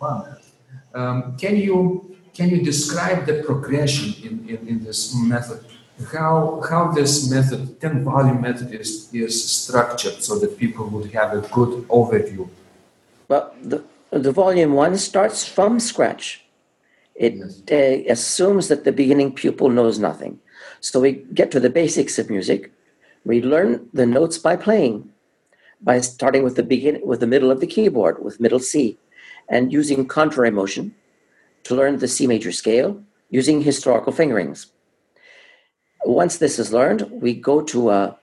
Wow. 0.00 0.18
Um, 0.94 1.36
can 1.36 1.56
you 1.56 2.16
can 2.34 2.48
you 2.48 2.62
describe 2.62 3.26
the 3.26 3.42
progression 3.42 4.14
in, 4.26 4.48
in, 4.48 4.68
in 4.68 4.84
this 4.84 5.14
method? 5.14 5.64
How 6.12 6.62
how 6.68 6.90
this 6.92 7.30
method, 7.30 7.80
10 7.80 8.04
volume 8.04 8.40
method 8.40 8.72
is, 8.72 9.12
is 9.12 9.34
structured 9.44 10.22
so 10.22 10.38
that 10.38 10.58
people 10.58 10.88
would 10.88 11.12
have 11.12 11.32
a 11.32 11.40
good 11.48 11.86
overview. 11.88 12.48
Well, 13.28 13.54
the, 13.62 13.84
the 14.10 14.32
volume 14.32 14.72
one 14.72 14.96
starts 14.98 15.46
from 15.46 15.80
scratch. 15.80 16.44
It 17.14 17.34
Yes. 17.34 17.62
uh, 17.70 18.10
assumes 18.10 18.68
that 18.68 18.84
the 18.84 18.92
beginning 18.92 19.32
pupil 19.32 19.68
knows 19.68 19.98
nothing. 19.98 20.38
So 20.80 21.00
we 21.00 21.12
get 21.34 21.50
to 21.52 21.60
the 21.60 21.70
basics 21.70 22.18
of 22.18 22.30
music. 22.30 22.72
We 23.24 23.42
learn 23.42 23.88
the 23.92 24.06
notes 24.06 24.38
by 24.38 24.56
playing, 24.56 25.10
by 25.80 26.00
starting 26.00 26.42
with 26.42 26.56
the 26.56 26.62
begin 26.62 27.00
with 27.04 27.20
the 27.20 27.26
middle 27.26 27.50
of 27.50 27.60
the 27.60 27.66
keyboard, 27.66 28.24
with 28.24 28.40
middle 28.40 28.58
C, 28.58 28.98
and 29.48 29.72
using 29.72 30.06
contrary 30.06 30.50
motion 30.50 30.94
to 31.64 31.74
learn 31.74 31.98
the 31.98 32.08
C 32.08 32.26
major 32.26 32.52
scale 32.52 33.00
using 33.30 33.62
historical 33.62 34.12
fingerings. 34.12 34.66
Once 36.04 36.38
this 36.38 36.58
is 36.58 36.72
learned, 36.72 37.08
we 37.10 37.32
go 37.32 37.62
to 37.62 37.88
uh, 37.88 38.14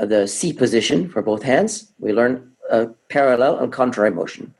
the 0.00 0.26
C 0.26 0.52
position 0.52 1.08
for 1.08 1.22
both 1.22 1.42
hands. 1.42 1.92
We 1.98 2.12
learn 2.12 2.52
uh, 2.70 2.86
parallel 3.08 3.58
and 3.58 3.72
contrary 3.72 4.10
motion. 4.10 4.54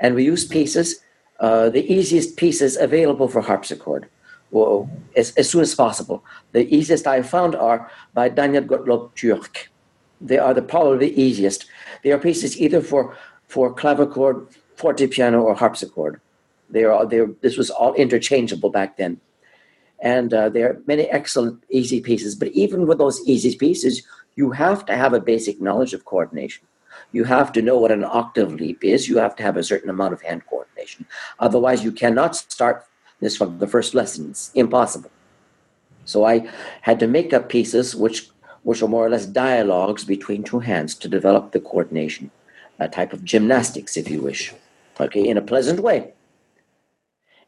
And 0.00 0.14
we 0.14 0.24
use 0.24 0.44
pieces, 0.44 1.00
uh, 1.40 1.70
the 1.70 1.90
easiest 1.92 2.36
pieces 2.36 2.76
available 2.76 3.28
for 3.28 3.40
harpsichord, 3.40 4.08
well, 4.50 4.90
as, 5.16 5.32
as 5.36 5.48
soon 5.48 5.62
as 5.62 5.74
possible. 5.74 6.24
The 6.52 6.72
easiest 6.74 7.06
I 7.06 7.22
found 7.22 7.54
are 7.54 7.90
by 8.12 8.28
Daniel 8.28 8.64
Gottlob 8.64 9.14
Türk. 9.14 9.68
They 10.20 10.38
are 10.38 10.54
the 10.54 10.62
probably 10.62 11.08
the 11.08 11.22
easiest. 11.22 11.66
They 12.02 12.12
are 12.12 12.18
pieces 12.18 12.60
either 12.60 12.80
for, 12.80 13.16
for 13.46 13.74
clavichord, 13.74 14.46
fortepiano, 14.82 15.42
or 15.42 15.54
harpsichord. 15.54 16.20
They 16.68 16.84
are, 16.84 17.06
they 17.06 17.20
this 17.40 17.56
was 17.56 17.70
all 17.70 17.94
interchangeable 17.94 18.70
back 18.70 18.96
then. 18.96 19.20
And 20.00 20.34
uh, 20.34 20.48
there 20.48 20.70
are 20.70 20.82
many 20.86 21.04
excellent 21.04 21.62
easy 21.70 22.00
pieces. 22.00 22.34
But 22.34 22.48
even 22.48 22.86
with 22.86 22.98
those 22.98 23.20
easy 23.26 23.56
pieces, 23.56 24.02
you 24.34 24.50
have 24.50 24.84
to 24.86 24.96
have 24.96 25.12
a 25.12 25.20
basic 25.20 25.60
knowledge 25.60 25.94
of 25.94 26.04
coordination. 26.04 26.66
You 27.12 27.24
have 27.24 27.52
to 27.52 27.62
know 27.62 27.78
what 27.78 27.92
an 27.92 28.04
octave 28.04 28.54
leap 28.54 28.82
is. 28.82 29.08
You 29.08 29.18
have 29.18 29.36
to 29.36 29.42
have 29.42 29.56
a 29.56 29.62
certain 29.62 29.90
amount 29.90 30.14
of 30.14 30.22
hand 30.22 30.42
coordination. 30.46 31.06
Otherwise, 31.38 31.84
you 31.84 31.92
cannot 31.92 32.34
start 32.36 32.86
this 33.20 33.36
from 33.36 33.58
the 33.58 33.66
first 33.66 33.94
lesson. 33.94 34.30
It's 34.30 34.50
impossible. 34.54 35.10
So 36.04 36.24
I 36.24 36.48
had 36.80 36.98
to 37.00 37.06
make 37.06 37.32
up 37.32 37.48
pieces 37.48 37.94
which, 37.94 38.28
which 38.64 38.82
are 38.82 38.88
more 38.88 39.06
or 39.06 39.10
less 39.10 39.26
dialogues 39.26 40.04
between 40.04 40.42
two 40.42 40.58
hands 40.58 40.94
to 40.96 41.08
develop 41.08 41.52
the 41.52 41.60
coordination, 41.60 42.30
a 42.78 42.88
type 42.88 43.12
of 43.12 43.24
gymnastics, 43.24 43.96
if 43.96 44.10
you 44.10 44.20
wish, 44.20 44.52
okay, 45.02 45.26
in 45.26 45.36
a 45.36 45.42
pleasant 45.42 45.80
way. 45.80 46.12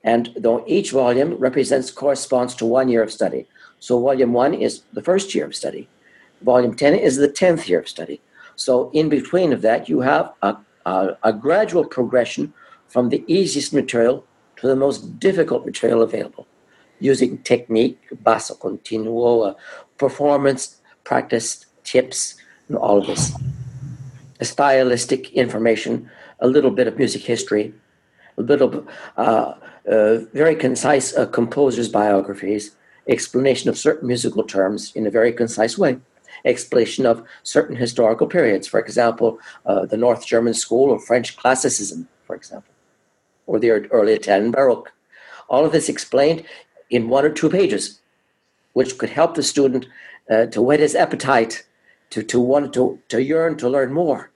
And 0.02 0.30
though 0.37 0.64
each 0.66 0.90
volume 0.90 1.34
represents 1.34 1.90
corresponds 1.90 2.54
to 2.56 2.66
one 2.66 2.88
year 2.88 3.02
of 3.02 3.11
study. 3.11 3.46
So 3.80 4.00
volume 4.00 4.32
one 4.32 4.54
is 4.54 4.82
the 4.92 5.02
first 5.02 5.34
year 5.34 5.46
of 5.46 5.54
study. 5.54 5.88
Volume 6.42 6.75
10 6.75 6.94
is 6.94 7.16
the 7.16 7.28
10th 7.28 7.68
year 7.68 7.80
of 7.80 7.88
study. 7.88 8.20
So 8.56 8.90
in 8.92 9.08
between 9.08 9.52
of 9.52 9.62
that, 9.62 9.88
you 9.88 10.00
have 10.00 10.32
a, 10.42 10.56
a, 10.84 11.16
a 11.23 11.32
gradual 11.32 11.84
progression 11.84 12.52
from 12.88 13.08
the 13.08 13.25
easiest 13.26 13.73
material 13.73 14.25
to 14.56 14.66
the 14.66 14.76
most 14.76 15.18
difficult 15.18 15.64
material 15.64 16.02
available, 16.02 16.46
using 17.00 17.38
technique, 17.38 17.99
basso 18.23 18.54
continuo, 18.54 19.50
uh, 19.50 19.54
performance, 19.99 20.80
practice 21.02 21.66
tips, 21.82 22.37
and 22.68 22.76
all 22.76 22.99
of 22.99 23.06
this. 23.06 23.32
Stylistic 24.42 25.32
information, 25.32 26.11
a 26.44 26.46
little 26.46 26.70
bit 26.70 26.86
of 26.86 26.98
music 26.98 27.22
history, 27.22 27.72
a 28.36 28.42
little 28.42 28.86
uh, 29.16 29.54
uh, 29.90 30.18
very 30.34 30.54
concise 30.54 31.16
uh, 31.16 31.24
composers' 31.26 31.88
biographies, 31.88 32.76
explanation 33.08 33.70
of 33.70 33.78
certain 33.78 34.06
musical 34.06 34.44
terms 34.44 34.92
in 34.94 35.06
a 35.06 35.10
very 35.10 35.32
concise 35.32 35.78
way, 35.78 35.96
explanation 36.44 37.06
of 37.06 37.24
certain 37.44 37.76
historical 37.76 38.26
periods, 38.26 38.66
for 38.66 38.78
example, 38.78 39.38
uh, 39.64 39.86
the 39.86 39.96
North 39.96 40.26
German 40.26 40.52
School 40.52 40.92
of 40.92 41.02
French 41.02 41.34
Classicism, 41.38 42.06
for 42.26 42.36
example, 42.36 42.74
or 43.46 43.58
the 43.58 43.70
early 43.70 44.12
Italian 44.12 44.50
Baroque. 44.50 44.92
All 45.48 45.64
of 45.64 45.72
this 45.72 45.88
explained 45.88 46.44
in 46.90 47.08
one 47.08 47.24
or 47.24 47.30
two 47.30 47.48
pages, 47.48 48.00
which 48.74 48.98
could 48.98 49.10
help 49.10 49.34
the 49.34 49.42
student 49.42 49.86
uh, 50.30 50.46
to 50.46 50.60
whet 50.60 50.80
his 50.80 50.94
appetite, 50.94 51.64
to, 52.10 52.22
to 52.22 52.38
want 52.38 52.74
to, 52.74 53.00
to 53.08 53.22
yearn 53.22 53.56
to 53.56 53.68
learn 53.68 53.94
more. 53.94 54.30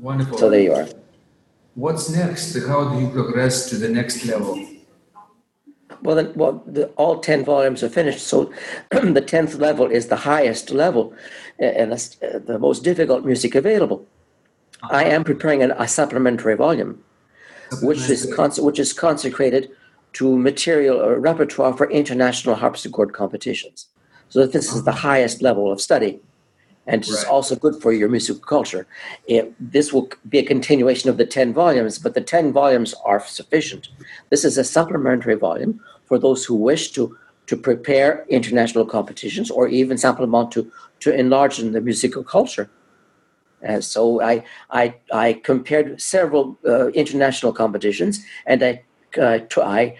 Wonderful. 0.00 0.38
So 0.38 0.50
there 0.50 0.60
you 0.60 0.74
are. 0.74 0.88
What's 1.74 2.10
next? 2.10 2.56
How 2.66 2.88
do 2.88 3.00
you 3.00 3.10
progress 3.10 3.68
to 3.70 3.76
the 3.76 3.88
next 3.88 4.24
level? 4.24 4.64
Well, 6.02 6.16
then, 6.16 6.32
well, 6.34 6.62
the, 6.66 6.88
all 6.90 7.18
ten 7.18 7.44
volumes 7.44 7.82
are 7.82 7.88
finished. 7.88 8.26
So, 8.26 8.52
the 8.90 9.20
tenth 9.20 9.54
level 9.54 9.90
is 9.90 10.08
the 10.08 10.16
highest 10.16 10.70
level, 10.70 11.14
and 11.58 11.92
that's, 11.92 12.20
uh, 12.22 12.40
the 12.44 12.58
most 12.58 12.84
difficult 12.84 13.24
music 13.24 13.54
available. 13.54 14.06
I 14.90 15.04
am 15.04 15.24
preparing 15.24 15.62
an, 15.62 15.72
a 15.72 15.88
supplementary 15.88 16.56
volume, 16.56 17.02
which 17.82 18.10
is 18.10 18.32
cons- 18.34 18.60
which 18.60 18.78
is 18.78 18.92
consecrated 18.92 19.70
to 20.14 20.38
material 20.38 21.00
or 21.00 21.18
repertoire 21.18 21.76
for 21.76 21.90
international 21.90 22.54
harpsichord 22.54 23.12
competitions. 23.12 23.88
So 24.28 24.46
this 24.46 24.72
is 24.74 24.84
the 24.84 24.92
highest 24.92 25.42
level 25.42 25.72
of 25.72 25.80
study, 25.80 26.20
and 26.86 27.02
it's 27.02 27.24
Right. 27.24 27.32
also 27.32 27.56
good 27.56 27.80
for 27.80 27.92
your 27.92 28.08
musical 28.08 28.42
culture. 28.42 28.86
It, 29.26 29.54
this 29.58 29.92
will 29.92 30.10
be 30.28 30.38
a 30.38 30.44
continuation 30.44 31.10
of 31.10 31.16
the 31.16 31.26
ten 31.26 31.52
volumes, 31.52 31.98
but 31.98 32.14
the 32.14 32.20
ten 32.20 32.52
volumes 32.52 32.94
are 33.04 33.20
sufficient. 33.26 33.88
This 34.30 34.44
is 34.44 34.58
a 34.58 34.64
supplementary 34.64 35.34
volume 35.34 35.80
for 36.04 36.18
those 36.18 36.44
who 36.44 36.54
wish 36.54 36.92
to 36.92 37.16
to 37.46 37.56
prepare 37.56 38.24
international 38.28 38.86
competitions 38.86 39.50
or 39.50 39.68
even 39.68 39.98
simplement 39.98 40.50
to 40.52 40.70
to 41.00 41.14
enlarge 41.14 41.58
in 41.58 41.72
the 41.72 41.80
musical 41.80 42.22
culture. 42.22 42.68
And 43.62 43.82
so 43.82 44.20
I 44.20 44.44
I, 44.70 44.94
I 45.12 45.40
compared 45.42 46.00
several 46.00 46.58
uh, 46.66 46.88
international 46.88 47.52
competitions 47.52 48.24
and 48.46 48.62
I 48.62 48.82
uh, 49.18 49.38
I 49.62 49.96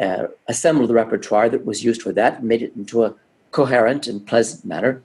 uh, 0.00 0.26
assembled 0.46 0.88
the 0.90 0.94
repertoire 0.94 1.48
that 1.48 1.64
was 1.64 1.84
used 1.84 2.02
for 2.02 2.12
that, 2.12 2.44
made 2.44 2.62
it 2.62 2.72
into 2.76 3.04
a 3.04 3.14
coherent 3.50 4.06
and 4.06 4.24
pleasant 4.26 4.64
manner, 4.64 5.02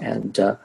and 0.00 0.38
uh, 0.40 0.56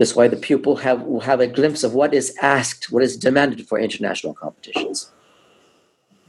this 0.00 0.16
way 0.16 0.26
the 0.28 0.42
pupil 0.48 0.76
have 0.76 1.02
will 1.02 1.20
have 1.20 1.40
a 1.40 1.46
glimpse 1.46 1.84
of 1.84 1.92
what 1.92 2.14
is 2.14 2.34
asked, 2.40 2.90
what 2.90 3.02
is 3.02 3.18
demanded 3.18 3.68
for 3.68 3.78
international 3.78 4.32
competitions. 4.32 5.12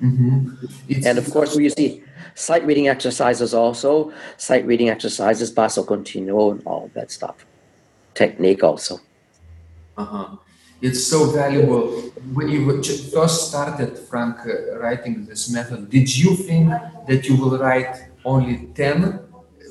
Mm-hmm. 0.03 1.05
And 1.05 1.17
of 1.17 1.31
course, 1.31 1.55
we 1.55 1.69
see 1.69 2.03
sight 2.35 2.65
reading 2.65 2.89
exercises 2.89 3.53
also, 3.53 4.11
sight 4.35 4.65
reading 4.65 4.89
exercises, 4.89 5.49
basso 5.51 5.83
continuo, 5.83 6.51
and 6.51 6.61
all 6.65 6.91
that 6.95 7.11
stuff. 7.11 7.45
Technique 8.13 8.61
also. 8.61 8.99
Uh-huh. 9.95 10.35
It's 10.81 11.07
so 11.07 11.31
valuable. 11.31 11.91
When 12.33 12.49
you 12.49 12.83
first 13.13 13.47
started, 13.47 13.97
Frank, 13.97 14.35
uh, 14.45 14.79
writing 14.79 15.25
this 15.25 15.49
method, 15.49 15.89
did 15.89 16.13
you 16.13 16.35
think 16.35 16.71
that 17.07 17.25
you 17.25 17.37
will 17.37 17.57
write 17.57 17.95
only 18.25 18.67
10 18.75 19.19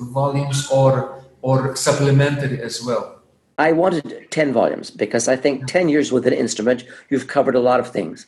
volumes 0.01 0.71
or, 0.71 1.23
or 1.43 1.77
supplementary 1.77 2.63
as 2.63 2.83
well? 2.83 3.20
I 3.61 3.73
wanted 3.73 4.29
10 4.31 4.53
volumes 4.53 4.91
because 4.91 5.29
I 5.29 5.37
think 5.37 5.67
10 5.67 5.89
years 5.89 6.11
with 6.13 6.27
an 6.27 6.33
instrument, 6.33 6.85
you've 7.11 7.27
covered 7.27 7.55
a 7.55 7.61
lot 7.61 7.81
of 7.81 7.91
things. 7.91 8.27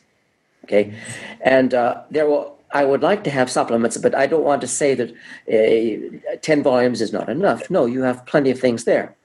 Okay. 0.63 0.93
And 1.41 1.73
uh, 1.73 2.03
there 2.11 2.27
will, 2.27 2.57
I 2.71 2.85
would 2.85 3.01
like 3.01 3.23
to 3.25 3.29
have 3.29 3.49
supplements, 3.49 3.97
but 3.97 4.15
I 4.15 4.27
don't 4.27 4.43
want 4.43 4.61
to 4.61 4.67
say 4.67 4.95
that 4.95 5.09
uh, 5.51 6.37
10 6.41 6.63
volumes 6.63 7.01
is 7.01 7.11
not 7.11 7.29
enough. 7.29 7.69
No, 7.69 7.85
you 7.85 8.01
have 8.03 8.25
plenty 8.25 8.51
of 8.51 8.59
things 8.59 8.85
there 8.85 9.15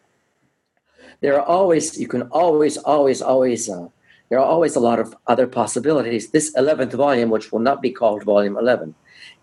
there 1.20 1.40
are 1.40 1.46
always, 1.46 1.98
you 1.98 2.08
can 2.08 2.22
always, 2.22 2.76
always, 2.76 3.20
always, 3.20 3.68
uh, 3.68 3.88
there 4.28 4.38
are 4.38 4.44
always 4.44 4.76
a 4.76 4.80
lot 4.80 4.98
of 4.98 5.16
other 5.26 5.46
possibilities. 5.46 6.30
This 6.30 6.54
11th 6.54 6.92
volume, 6.92 7.30
which 7.30 7.50
will 7.50 7.60
not 7.60 7.82
be 7.82 7.90
called 7.90 8.22
Volume 8.22 8.56
11, 8.56 8.94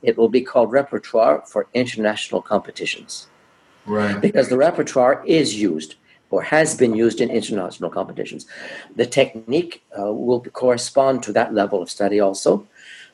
it 0.01 0.17
will 0.17 0.29
be 0.29 0.41
called 0.41 0.72
Repertoire 0.72 1.43
for 1.45 1.67
International 1.74 2.41
Competitions. 2.41 3.27
Right. 3.86 4.19
Because 4.19 4.50
the 4.50 4.57
repertoire 4.57 5.24
is 5.25 5.60
used 5.60 5.95
or 6.29 6.41
has 6.41 6.75
been 6.75 6.96
used 6.96 7.22
in 7.22 7.29
international 7.29 7.89
competitions. 7.89 8.46
The 8.96 9.05
technique 9.05 9.84
uh, 9.98 10.12
will 10.12 10.41
correspond 10.41 11.24
to 11.24 11.32
that 11.34 11.53
level 11.53 11.82
of 11.82 11.89
study 11.89 12.20
also. 12.20 12.67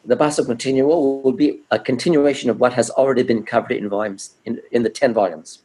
The 0.06 0.15
basso 0.15 0.44
continuo 0.44 1.22
will 1.22 1.32
be 1.32 1.60
a 1.70 1.77
continuation 1.77 2.50
of 2.50 2.60
what 2.60 2.74
has 2.74 2.89
already 2.89 3.24
been 3.24 3.44
covered 3.44 3.74
in 3.74 3.89
volumes 3.89 4.32
in, 4.46 4.60
in 4.72 4.84
the 4.84 4.89
10 4.89 5.13
volumes. 5.13 5.62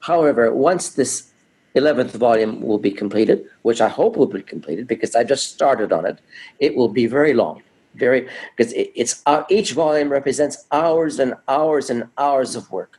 However, 0.00 0.54
once 0.54 0.90
this 0.90 1.30
11th 1.76 2.12
volume 2.12 2.60
will 2.62 2.78
be 2.78 2.90
completed, 2.90 3.44
which 3.62 3.80
I 3.80 3.88
hope 3.88 4.16
will 4.16 4.26
be 4.26 4.42
completed 4.42 4.88
because 4.88 5.14
I 5.14 5.24
just 5.24 5.52
started 5.52 5.92
on 5.92 6.06
it. 6.06 6.18
It 6.58 6.74
will 6.74 6.88
be 6.88 7.06
very 7.06 7.34
long, 7.34 7.62
very 7.94 8.28
because 8.56 8.72
it, 8.72 8.90
it's 8.94 9.22
uh, 9.26 9.44
each 9.50 9.72
volume 9.72 10.08
represents 10.08 10.66
hours 10.72 11.18
and 11.18 11.34
hours 11.46 11.90
and 11.90 12.04
hours 12.16 12.56
of 12.56 12.70
work 12.72 12.97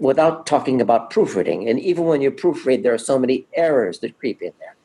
without 0.00 0.46
talking 0.46 0.80
about 0.80 1.10
proofreading. 1.10 1.68
And 1.68 1.80
even 1.80 2.04
when 2.04 2.20
you 2.20 2.30
proofread, 2.30 2.82
there 2.82 2.94
are 2.94 2.98
so 2.98 3.18
many 3.18 3.46
errors 3.54 4.00
that 4.00 4.18
creep 4.18 4.42
in 4.42 4.52
there. 4.58 4.76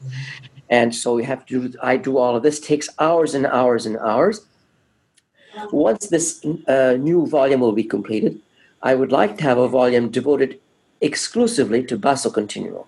And 0.70 0.96
so 0.96 1.14
we 1.14 1.24
have 1.24 1.46
to 1.48 1.68
do, 1.70 1.78
I 1.82 1.98
do 1.98 2.18
all 2.18 2.36
of 2.36 2.44
this, 2.44 2.60
takes 2.60 2.90
hours 3.00 3.36
and 3.36 3.46
hours 3.46 3.86
and 3.86 3.98
hours. 3.98 4.46
Once 5.72 6.08
this 6.08 6.44
uh, 6.68 6.96
new 7.00 7.28
volume 7.28 7.60
will 7.60 7.74
be 7.74 7.84
completed, 7.84 8.40
I 8.82 8.96
would 8.96 9.12
like 9.12 9.38
to 9.38 9.44
have 9.44 9.58
a 9.58 9.68
volume 9.68 10.10
devoted 10.10 10.60
exclusively 11.02 11.84
to 11.84 11.98
basso 11.98 12.30
continuo 12.30 12.88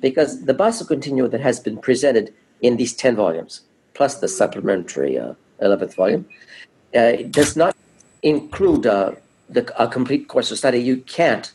because 0.00 0.44
the 0.44 0.54
basso 0.54 0.84
continuo 0.84 1.28
that 1.28 1.40
has 1.40 1.60
been 1.60 1.78
presented 1.78 2.34
in 2.60 2.76
these 2.76 2.94
10 2.94 3.16
volumes 3.16 3.62
plus 3.94 4.16
the 4.16 4.28
supplementary 4.28 5.18
uh, 5.18 5.34
11th 5.62 5.94
volume 5.94 6.28
uh, 6.94 7.12
does 7.30 7.56
not 7.56 7.76
include 8.22 8.86
uh, 8.86 9.12
the, 9.52 9.82
a 9.82 9.88
complete 9.88 10.28
course 10.28 10.50
of 10.50 10.58
study 10.58 10.78
you 10.78 10.98
can't 10.98 11.52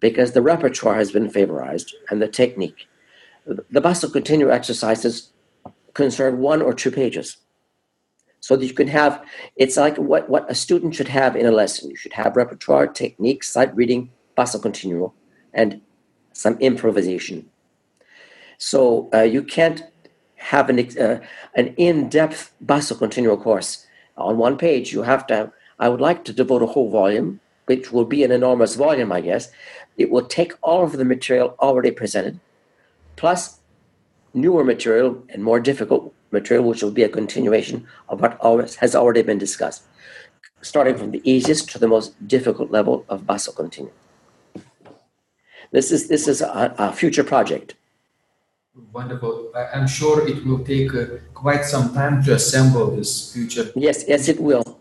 because 0.00 0.32
the 0.32 0.42
repertoire 0.42 0.96
has 0.96 1.12
been 1.12 1.30
favorized 1.30 1.94
and 2.10 2.20
the 2.20 2.28
technique 2.28 2.86
the 3.46 3.80
basso 3.80 4.08
continuo 4.08 4.48
exercises 4.48 5.30
concern 5.92 6.38
one 6.38 6.62
or 6.62 6.72
two 6.72 6.90
pages 6.90 7.38
so 8.40 8.56
that 8.56 8.66
you 8.66 8.74
can 8.74 8.88
have 8.88 9.22
it's 9.56 9.76
like 9.76 9.96
what, 9.96 10.28
what 10.28 10.50
a 10.50 10.54
student 10.54 10.94
should 10.94 11.08
have 11.08 11.36
in 11.36 11.46
a 11.46 11.50
lesson 11.50 11.90
you 11.90 11.96
should 11.96 12.12
have 12.12 12.36
repertoire 12.36 12.86
technique 12.86 13.44
sight 13.44 13.74
reading 13.76 14.10
basso 14.34 14.58
continuo 14.58 15.12
and 15.52 15.80
some 16.34 16.58
improvisation. 16.58 17.48
So 18.58 19.08
uh, 19.14 19.22
you 19.22 19.42
can't 19.42 19.82
have 20.36 20.68
an, 20.68 20.78
uh, 20.98 21.20
an 21.54 21.68
in-depth 21.76 22.52
basso 22.60 22.94
continuo 22.94 23.40
course 23.40 23.86
on 24.16 24.36
one 24.36 24.58
page. 24.58 24.92
You 24.92 25.02
have 25.02 25.26
to. 25.28 25.52
I 25.78 25.88
would 25.88 26.00
like 26.00 26.24
to 26.24 26.32
devote 26.32 26.62
a 26.62 26.66
whole 26.66 26.90
volume, 26.90 27.40
which 27.66 27.92
will 27.92 28.04
be 28.04 28.22
an 28.22 28.30
enormous 28.30 28.74
volume, 28.76 29.12
I 29.12 29.20
guess. 29.20 29.50
It 29.96 30.10
will 30.10 30.24
take 30.24 30.52
all 30.62 30.84
of 30.84 30.92
the 30.92 31.04
material 31.04 31.56
already 31.60 31.90
presented, 31.90 32.40
plus 33.16 33.60
newer 34.32 34.64
material 34.64 35.24
and 35.28 35.42
more 35.42 35.60
difficult 35.60 36.12
material, 36.30 36.66
which 36.66 36.82
will 36.82 36.90
be 36.90 37.04
a 37.04 37.08
continuation 37.08 37.86
of 38.08 38.20
what 38.20 38.38
has 38.76 38.94
already 38.94 39.22
been 39.22 39.38
discussed, 39.38 39.84
starting 40.60 40.96
from 40.96 41.10
the 41.12 41.22
easiest 41.24 41.70
to 41.70 41.78
the 41.78 41.88
most 41.88 42.12
difficult 42.26 42.70
level 42.70 43.04
of 43.08 43.26
basso 43.26 43.52
continuo. 43.52 43.92
This 45.70 45.90
is 45.90 46.08
this 46.08 46.28
is 46.28 46.40
a, 46.40 46.74
a 46.78 46.92
future 46.92 47.24
project. 47.24 47.74
Wonderful. 48.92 49.52
I'm 49.74 49.86
sure 49.86 50.26
it 50.26 50.44
will 50.44 50.64
take 50.64 50.94
uh, 50.94 51.06
quite 51.32 51.64
some 51.64 51.94
time 51.94 52.22
to 52.24 52.34
assemble 52.34 52.90
this 52.96 53.32
future. 53.32 53.70
Yes, 53.76 54.04
yes, 54.06 54.28
it 54.28 54.40
will. 54.40 54.80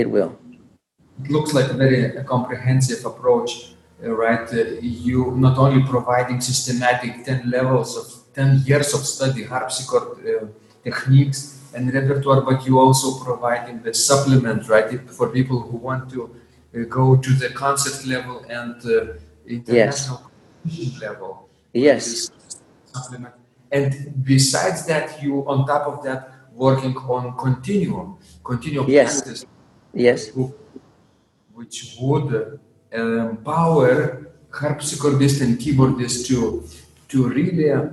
It 0.00 0.08
will. 0.10 0.32
It 1.22 1.30
looks 1.30 1.52
like 1.52 1.68
a 1.70 1.74
very 1.84 2.24
comprehensive 2.24 3.04
approach, 3.04 3.50
uh, 4.02 4.10
right? 4.24 4.48
Uh, 4.52 4.80
you 4.80 5.18
not 5.46 5.58
only 5.58 5.82
providing 5.94 6.40
systematic 6.40 7.24
10 7.24 7.50
levels 7.50 7.90
of 8.00 8.06
10 8.34 8.62
years 8.64 8.94
of 8.94 9.00
study, 9.00 9.42
harpsichord 9.44 10.06
uh, 10.26 10.46
techniques 10.82 11.40
and 11.74 11.92
repertoire, 11.92 12.40
but 12.40 12.66
you 12.66 12.78
also 12.78 13.22
providing 13.22 13.82
the 13.82 13.92
supplement, 13.92 14.68
right? 14.68 14.88
For 15.10 15.28
people 15.28 15.60
who 15.60 15.76
want 15.76 16.10
to 16.12 16.20
uh, 16.24 16.84
go 16.88 17.16
to 17.16 17.30
the 17.42 17.50
concert 17.50 18.06
level 18.06 18.36
and 18.48 18.76
uh, 18.86 19.12
international 19.46 20.30
yes. 20.64 21.02
level. 21.02 21.48
Yes. 21.74 22.30
And 23.70 24.24
besides 24.24 24.86
that, 24.86 25.22
you 25.22 25.46
on 25.46 25.66
top 25.66 25.86
of 25.86 26.02
that 26.04 26.20
working 26.54 26.96
on 26.96 27.36
continuum, 27.36 28.18
continuum 28.42 28.88
yes. 28.88 29.22
practice. 29.22 29.44
Yes. 29.92 30.30
Which 31.52 31.96
would 32.00 32.60
empower 32.92 34.26
harpsichordists 34.50 35.40
and 35.40 35.58
keyboardists 35.58 36.26
to 36.28 36.64
to 37.08 37.28
really 37.28 37.70
uh, 37.70 37.88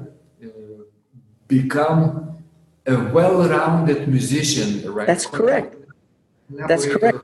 become 1.47 2.37
a 2.85 2.95
well-rounded 3.11 4.07
musician, 4.07 4.91
right? 4.91 5.07
That's 5.07 5.25
correct. 5.25 5.75
That's 6.49 6.85
correct. 6.85 7.19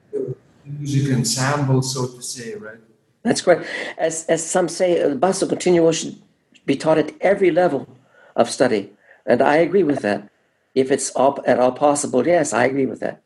Music 0.65 1.13
ensemble, 1.15 1.81
so 1.81 2.07
to 2.07 2.21
say, 2.21 2.55
right? 2.55 2.79
That's 3.21 3.41
correct. 3.41 3.65
As, 3.97 4.25
as 4.25 4.45
some 4.45 4.67
say, 4.67 5.01
the 5.07 5.15
basso 5.15 5.47
continuo 5.47 5.91
should 5.91 6.17
be 6.65 6.75
taught 6.75 6.97
at 6.97 7.13
every 7.21 7.51
level 7.51 7.87
of 8.35 8.49
study. 8.49 8.91
And 9.25 9.41
I 9.41 9.57
agree 9.57 9.83
with 9.83 10.01
that. 10.01 10.29
If 10.75 10.91
it's 10.91 11.11
all, 11.11 11.39
at 11.45 11.59
all 11.59 11.71
possible, 11.71 12.25
yes, 12.27 12.51
I 12.53 12.65
agree 12.65 12.85
with 12.85 12.99
that. 12.99 13.22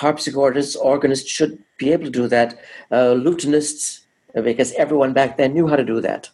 Harpsichordists, 0.00 0.76
organists 0.76 1.30
should 1.30 1.58
be 1.78 1.92
able 1.92 2.04
to 2.04 2.10
do 2.10 2.28
that. 2.28 2.58
Uh, 2.90 3.14
lutenists, 3.14 4.00
uh, 4.36 4.42
because 4.42 4.72
everyone 4.74 5.12
back 5.12 5.36
then 5.36 5.54
knew 5.54 5.66
how 5.66 5.76
to 5.76 5.84
do 5.84 6.00
that. 6.00 6.30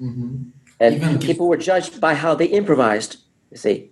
Mm-hmm. 0.00 0.50
And 0.80 0.94
Even 0.94 1.18
people 1.18 1.48
were 1.48 1.56
judged 1.56 2.00
by 2.00 2.14
how 2.14 2.34
they 2.34 2.46
improvised, 2.46 3.16
you 3.50 3.56
see, 3.56 3.90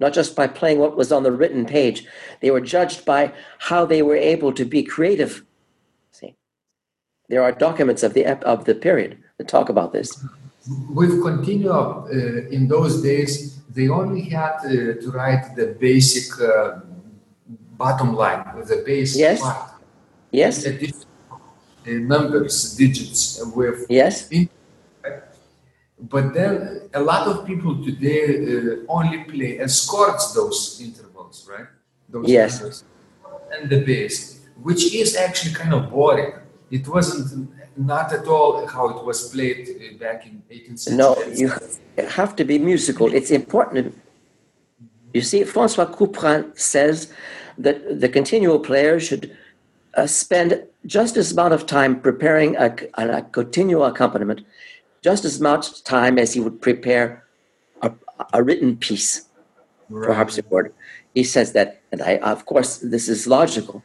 not 0.00 0.12
just 0.12 0.36
by 0.36 0.46
playing 0.46 0.78
what 0.78 0.96
was 0.96 1.12
on 1.12 1.22
the 1.22 1.32
written 1.32 1.64
page. 1.64 2.06
They 2.40 2.50
were 2.50 2.60
judged 2.60 3.06
by 3.06 3.32
how 3.58 3.86
they 3.86 4.02
were 4.02 4.16
able 4.16 4.52
to 4.52 4.64
be 4.64 4.82
creative 4.82 5.44
See, 6.12 6.34
there 7.28 7.42
are 7.42 7.52
documents 7.52 8.02
of 8.02 8.14
the 8.14 8.26
of 8.44 8.64
the 8.64 8.74
period 8.74 9.18
that 9.38 9.48
talk 9.48 9.68
about 9.68 9.92
this. 9.92 10.08
With 10.90 11.22
Continuo, 11.22 12.04
uh, 12.04 12.48
in 12.50 12.68
those 12.68 13.02
days, 13.02 13.58
they 13.70 13.88
only 13.88 14.22
had 14.22 14.56
uh, 14.64 15.00
to 15.00 15.10
write 15.14 15.56
the 15.56 15.68
basic 15.80 16.38
uh, 16.40 16.80
bottom 17.84 18.10
line, 18.22 18.42
the 18.70 18.78
bass 18.86 19.10
yes. 19.16 19.40
part. 19.40 19.70
Yes. 20.30 20.66
Uh, 20.66 20.72
numbers, 22.14 22.56
digits 22.76 23.22
with. 23.56 23.78
Yes. 23.88 24.14
But 26.12 26.24
then 26.38 26.52
a 27.00 27.02
lot 27.10 27.24
of 27.30 27.46
people 27.50 27.72
today 27.88 28.24
uh, 28.26 28.96
only 28.96 29.18
play 29.32 29.52
and 29.60 29.70
scores 29.70 30.24
those 30.38 30.58
intervals, 30.86 31.36
right? 31.52 31.68
Those 32.12 32.28
yes. 32.28 32.84
and 33.54 33.62
the 33.72 33.80
bass 33.90 34.40
which 34.62 34.82
is 34.94 35.16
actually 35.16 35.54
kind 35.54 35.74
of 35.78 35.90
boring. 35.90 36.32
It 36.70 36.86
wasn't 36.86 37.50
not 37.76 38.12
at 38.12 38.26
all 38.26 38.66
how 38.66 38.84
it 38.94 39.04
was 39.04 39.28
played 39.32 39.68
uh, 39.68 39.98
back 39.98 40.26
in 40.26 40.42
18th 40.50 40.78
century. 40.78 40.98
No, 41.02 41.08
you 41.40 41.48
have 42.18 42.36
to 42.36 42.44
be 42.44 42.58
musical. 42.58 43.12
It's 43.18 43.30
important. 43.30 43.94
You 45.12 45.22
see, 45.22 45.44
Francois 45.44 45.86
Couperin 45.86 46.56
says 46.58 47.12
that 47.58 48.00
the 48.00 48.08
continuo 48.08 48.58
player 48.58 49.00
should 49.00 49.36
uh, 49.94 50.06
spend 50.06 50.62
just 50.86 51.16
as 51.16 51.32
amount 51.32 51.52
of 51.52 51.66
time 51.66 52.00
preparing 52.00 52.56
a, 52.56 52.74
a, 52.94 53.22
continuo 53.22 53.82
accompaniment, 53.82 54.42
just 55.02 55.24
as 55.24 55.40
much 55.40 55.82
time 55.82 56.18
as 56.18 56.32
he 56.32 56.40
would 56.40 56.62
prepare 56.62 57.24
a, 57.82 57.92
a 58.32 58.42
written 58.42 58.76
piece 58.76 59.26
right. 59.88 60.06
for 60.06 60.14
harpsichord. 60.14 60.72
He 61.14 61.24
says 61.24 61.52
that, 61.52 61.82
and 61.90 62.02
I, 62.02 62.18
of 62.18 62.46
course, 62.46 62.78
this 62.78 63.08
is 63.08 63.26
logical. 63.26 63.82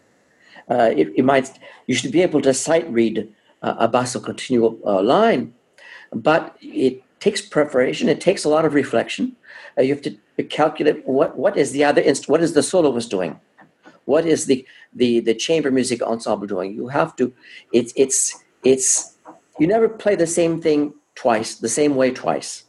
Uh, 0.70 0.92
it, 0.96 1.12
it, 1.16 1.26
might, 1.26 1.52
you 1.88 1.96
should 1.96 2.12
be 2.12 2.22
able 2.22 2.42
to 2.42 2.54
sight 2.54 2.90
read 2.92 3.28
uh, 3.62 3.76
a 3.80 3.88
basso 3.88 4.20
continuo 4.20 4.78
uh, 4.86 5.02
line, 5.02 5.54
but 6.14 6.56
it 6.62 7.04
takes 7.20 7.42
preparation. 7.42 8.10
It 8.10 8.22
takes 8.22 8.46
a 8.46 8.50
lot 8.50 8.66
of 8.66 8.74
reflection. 8.74 9.36
Uh, 9.78 9.82
you 9.82 9.94
have 9.94 10.04
to 10.04 10.16
calculate 10.44 11.06
what, 11.08 11.38
what 11.38 11.58
is 11.58 11.72
the 11.72 11.84
other 11.84 12.02
inst- 12.02 12.30
what 12.30 12.42
is 12.42 12.54
the 12.54 12.64
soloist 12.64 13.10
doing, 13.10 13.40
what 14.06 14.26
is 14.26 14.46
the, 14.46 14.66
the 14.94 15.20
the 15.22 15.34
chamber 15.34 15.72
music 15.72 16.02
ensemble 16.02 16.48
doing. 16.48 16.74
You 16.74 16.88
have 16.90 17.16
to. 17.18 17.34
It's 17.72 17.94
it's 17.96 18.44
it's 18.64 19.18
you 19.60 19.68
never 19.68 19.88
play 19.88 20.16
the 20.16 20.28
same 20.28 20.62
thing 20.62 20.94
twice, 21.16 21.56
the 21.56 21.70
same 21.70 21.96
way 21.96 22.12
twice. 22.12 22.64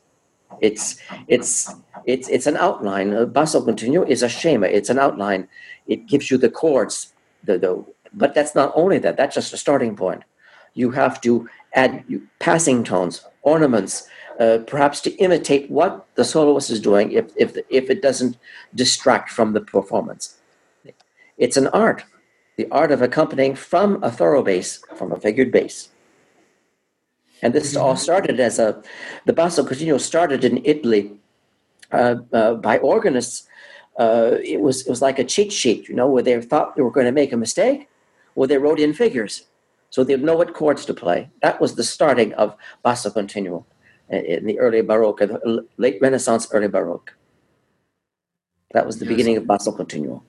It's 0.60 1.00
it's 1.28 1.74
it's 2.04 2.28
it's 2.28 2.46
an 2.46 2.56
outline. 2.56 3.12
A 3.12 3.26
basso 3.26 3.60
continuo 3.60 4.08
is 4.08 4.22
a 4.22 4.28
schema. 4.28 4.66
It's 4.66 4.90
an 4.90 4.98
outline. 4.98 5.48
It 5.86 6.06
gives 6.06 6.30
you 6.30 6.38
the 6.38 6.50
chords. 6.50 7.12
The 7.44 7.58
the 7.58 7.84
but 8.12 8.34
that's 8.34 8.54
not 8.54 8.72
only 8.74 8.98
that. 8.98 9.16
That's 9.16 9.34
just 9.34 9.52
a 9.52 9.56
starting 9.56 9.96
point. 9.96 10.22
You 10.74 10.90
have 10.92 11.20
to 11.22 11.48
add 11.74 12.04
passing 12.38 12.84
tones, 12.84 13.24
ornaments, 13.42 14.08
uh, 14.38 14.58
perhaps 14.66 15.00
to 15.00 15.10
imitate 15.16 15.70
what 15.70 16.06
the 16.14 16.24
soloist 16.24 16.70
is 16.70 16.80
doing 16.80 17.12
if, 17.12 17.26
if, 17.36 17.56
if 17.70 17.90
it 17.90 18.02
doesn't 18.02 18.36
distract 18.74 19.30
from 19.30 19.52
the 19.52 19.60
performance. 19.60 20.36
It's 21.38 21.56
an 21.56 21.68
art, 21.68 22.04
the 22.56 22.68
art 22.70 22.90
of 22.90 23.02
accompanying 23.02 23.54
from 23.54 24.02
a 24.02 24.10
thorough 24.10 24.42
bass, 24.42 24.80
from 24.96 25.12
a 25.12 25.20
figured 25.20 25.52
bass. 25.52 25.88
And 27.42 27.54
this 27.54 27.76
all 27.76 27.96
started 27.96 28.40
as 28.40 28.58
a, 28.58 28.82
the 29.26 29.32
basso 29.32 29.62
continuo 29.62 29.98
started 29.98 30.44
in 30.44 30.62
Italy 30.64 31.12
uh, 31.92 32.16
uh, 32.32 32.54
by 32.54 32.78
organists. 32.78 33.46
Uh, 33.98 34.36
it 34.42 34.60
was 34.60 34.86
it 34.86 34.90
was 34.90 35.00
like 35.00 35.18
a 35.18 35.24
cheat 35.24 35.52
sheet, 35.52 35.88
you 35.88 35.94
know, 35.94 36.08
where 36.08 36.22
they 36.22 36.40
thought 36.40 36.76
they 36.76 36.82
were 36.82 36.90
going 36.90 37.06
to 37.06 37.12
make 37.12 37.32
a 37.32 37.36
mistake, 37.36 37.88
well, 38.34 38.46
they 38.46 38.58
wrote 38.58 38.78
in 38.78 38.92
figures, 38.92 39.46
so 39.88 40.04
they'd 40.04 40.22
know 40.22 40.36
what 40.36 40.52
chords 40.52 40.84
to 40.84 40.94
play. 40.94 41.30
That 41.40 41.60
was 41.60 41.74
the 41.74 41.84
starting 41.84 42.34
of 42.34 42.54
basso 42.82 43.10
continuo 43.10 43.64
in 44.08 44.46
the 44.46 44.58
early 44.58 44.82
Baroque, 44.82 45.18
the 45.18 45.66
late 45.76 45.98
Renaissance, 46.00 46.48
early 46.52 46.68
Baroque. 46.68 47.14
That 48.72 48.86
was 48.86 48.98
the 48.98 49.04
yes. 49.04 49.12
beginning 49.12 49.36
of 49.36 49.46
basso 49.46 49.72
continuo. 49.72 50.22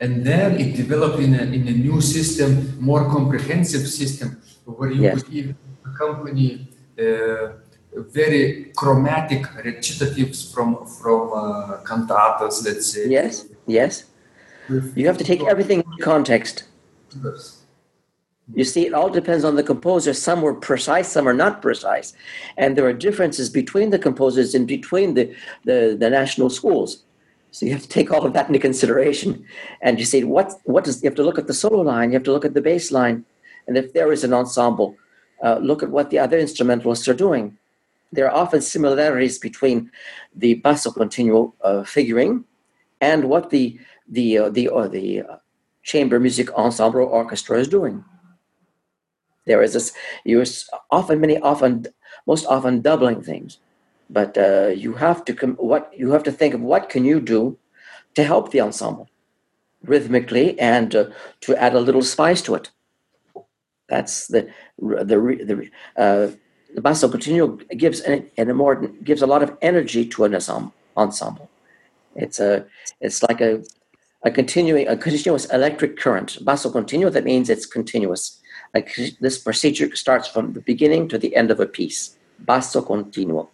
And 0.00 0.24
then 0.24 0.60
it 0.60 0.76
developed 0.76 1.20
in 1.20 1.34
a, 1.34 1.42
in 1.42 1.66
a 1.68 1.72
new 1.72 2.00
system, 2.00 2.78
more 2.78 3.08
comprehensive 3.08 3.88
system, 3.88 4.40
where 4.64 4.90
you 4.90 5.02
yes. 5.02 5.22
could 5.22 5.32
even 5.32 5.56
accompany 5.86 6.68
uh, 6.98 7.52
very 7.94 8.72
chromatic 8.76 9.42
recitatives 9.64 10.52
from 10.52 10.86
from 10.86 11.32
uh, 11.32 11.78
cantatas, 11.84 12.64
let's 12.64 12.92
say. 12.92 13.08
Yes, 13.08 13.46
yes. 13.66 14.04
You 14.68 15.06
have 15.06 15.16
to 15.18 15.24
take 15.24 15.42
everything 15.44 15.80
in 15.80 15.98
context. 16.02 16.64
Yes. 17.24 17.62
You 18.54 18.64
see, 18.64 18.86
it 18.86 18.94
all 18.94 19.10
depends 19.10 19.44
on 19.44 19.56
the 19.56 19.62
composer. 19.62 20.14
Some 20.14 20.40
were 20.40 20.54
precise, 20.54 21.08
some 21.08 21.28
are 21.28 21.34
not 21.34 21.62
precise. 21.62 22.12
And 22.56 22.76
there 22.76 22.86
are 22.86 22.92
differences 22.92 23.50
between 23.50 23.90
the 23.90 23.98
composers 23.98 24.54
and 24.54 24.68
between 24.68 25.14
the, 25.14 25.34
the, 25.64 25.96
the 25.98 26.08
national 26.08 26.50
schools. 26.50 27.02
So 27.50 27.66
you 27.66 27.72
have 27.72 27.82
to 27.82 27.88
take 27.88 28.12
all 28.12 28.24
of 28.24 28.34
that 28.34 28.46
into 28.46 28.60
consideration. 28.60 29.44
And 29.80 29.98
you 29.98 30.04
say, 30.04 30.22
what, 30.22 30.52
what 30.64 30.84
does, 30.84 31.02
you 31.02 31.08
have 31.08 31.16
to 31.16 31.24
look 31.24 31.38
at 31.38 31.48
the 31.48 31.54
solo 31.54 31.80
line, 31.80 32.10
you 32.10 32.14
have 32.14 32.22
to 32.24 32.32
look 32.32 32.44
at 32.44 32.54
the 32.54 32.60
bass 32.60 32.92
line. 32.92 33.24
And 33.66 33.76
if 33.76 33.92
there 33.92 34.12
is 34.12 34.22
an 34.22 34.32
ensemble, 34.32 34.96
uh, 35.42 35.58
look 35.58 35.82
at 35.82 35.90
what 35.90 36.10
the 36.10 36.18
other 36.20 36.38
instrumentalists 36.38 37.08
are 37.08 37.14
doing. 37.14 37.58
There 38.12 38.30
are 38.30 38.34
often 38.34 38.60
similarities 38.60 39.38
between 39.38 39.90
the 40.34 40.54
basso 40.54 40.92
continuo 40.92 41.52
uh, 41.62 41.82
figuring 41.82 42.44
and 43.00 43.24
what 43.24 43.50
the, 43.50 43.80
the, 44.08 44.38
uh, 44.38 44.50
the, 44.50 44.68
uh, 44.68 44.86
the 44.86 45.24
chamber 45.82 46.20
music 46.20 46.52
ensemble 46.54 47.00
or 47.00 47.06
orchestra 47.06 47.58
is 47.58 47.66
doing. 47.66 48.04
There 49.46 49.62
is 49.62 49.72
this, 49.72 49.92
you're 50.24 50.44
often, 50.90 51.20
many 51.20 51.38
often, 51.38 51.86
most 52.26 52.46
often 52.46 52.80
doubling 52.80 53.22
things, 53.22 53.58
but 54.10 54.36
uh, 54.36 54.68
you 54.68 54.94
have 54.94 55.24
to 55.24 55.34
com- 55.34 55.56
what 55.56 55.92
you 55.96 56.10
have 56.10 56.22
to 56.24 56.32
think 56.32 56.54
of 56.54 56.60
what 56.60 56.88
can 56.88 57.04
you 57.04 57.20
do 57.20 57.56
to 58.14 58.24
help 58.24 58.50
the 58.50 58.60
ensemble 58.60 59.08
rhythmically 59.84 60.58
and 60.58 60.94
uh, 60.94 61.04
to 61.40 61.56
add 61.56 61.74
a 61.74 61.80
little 61.80 62.02
spice 62.02 62.42
to 62.42 62.54
it. 62.54 62.70
That's 63.88 64.26
the 64.26 64.50
the 64.78 65.04
the 65.04 65.70
uh, 65.96 66.32
the 66.74 66.80
basso 66.80 67.08
continuo 67.08 67.56
gives 67.76 68.00
and 68.00 68.28
a 68.36 68.54
more 68.54 68.74
gives 69.04 69.22
a 69.22 69.26
lot 69.26 69.42
of 69.42 69.56
energy 69.62 70.04
to 70.06 70.24
an 70.24 70.36
ensemble. 70.96 71.48
It's 72.16 72.40
a 72.40 72.66
it's 73.00 73.22
like 73.22 73.40
a 73.40 73.62
a 74.24 74.30
continuing 74.30 74.88
a 74.88 74.96
continuous 74.96 75.44
electric 75.46 75.96
current. 75.96 76.44
Basso 76.44 76.70
continuo 76.70 77.10
that 77.10 77.24
means 77.24 77.48
it's 77.48 77.66
continuous. 77.66 78.40
Like 78.74 78.94
this 79.20 79.38
procedure 79.38 79.94
starts 79.96 80.28
from 80.28 80.52
the 80.52 80.60
beginning 80.60 81.08
to 81.08 81.18
the 81.18 81.34
end 81.36 81.50
of 81.50 81.60
a 81.60 81.66
piece. 81.66 82.16
Basso 82.40 82.82
continuo, 82.82 83.48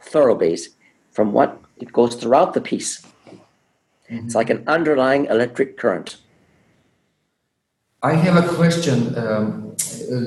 thorough 0.00 0.34
bass, 0.34 0.68
from 1.10 1.32
what 1.32 1.60
it 1.78 1.92
goes 1.92 2.14
throughout 2.14 2.54
the 2.54 2.60
piece. 2.60 3.00
Mm-hmm. 3.00 4.26
It's 4.26 4.34
like 4.34 4.50
an 4.50 4.62
underlying 4.66 5.26
electric 5.26 5.76
current. 5.76 6.18
I 8.02 8.12
have 8.14 8.36
a 8.36 8.54
question 8.54 9.16
um, 9.18 9.74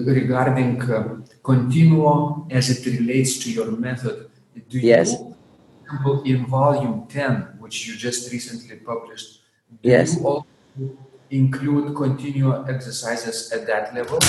regarding 0.05 0.81
uh, 0.81 1.17
continuo 1.43 2.47
as 2.49 2.69
it 2.69 2.85
relates 2.85 3.37
to 3.39 3.51
your 3.51 3.71
method. 3.71 4.29
Do 4.69 4.79
yes. 4.79 5.13
you, 5.13 6.23
in 6.25 6.45
volume 6.47 7.05
10, 7.07 7.57
which 7.59 7.87
you 7.87 7.95
just 7.95 8.31
recently 8.33 8.75
published, 8.77 9.41
do 9.81 9.89
yes. 9.89 10.15
you 10.15 10.25
also 10.25 10.47
include 11.31 11.93
continuo 11.95 12.67
exercises 12.67 13.51
at 13.51 13.67
that 13.67 13.93
level? 13.93 14.19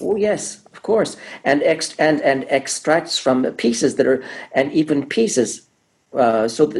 Oh 0.00 0.16
yes, 0.16 0.64
of 0.72 0.82
course, 0.82 1.16
and 1.44 1.62
ex- 1.62 1.94
and 1.98 2.20
and 2.22 2.44
extracts 2.48 3.18
from 3.18 3.44
pieces 3.54 3.96
that 3.96 4.06
are 4.06 4.22
and 4.52 4.72
even 4.72 5.06
pieces. 5.06 5.68
Uh, 6.12 6.46
so 6.46 6.72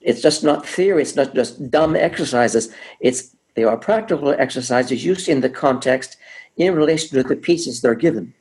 it's 0.00 0.22
just 0.22 0.44
not 0.44 0.66
theory. 0.66 1.02
It's 1.02 1.16
not 1.16 1.34
just 1.34 1.70
dumb 1.70 1.96
exercises. 1.96 2.72
It's 3.00 3.34
they 3.54 3.64
are 3.64 3.76
practical 3.76 4.30
exercises 4.30 5.04
used 5.04 5.28
in 5.28 5.40
the 5.40 5.50
context 5.50 6.16
in 6.56 6.74
relation 6.74 7.16
to 7.16 7.22
the 7.22 7.36
pieces 7.36 7.80
that 7.80 7.88
are 7.88 7.94
given. 7.94 8.34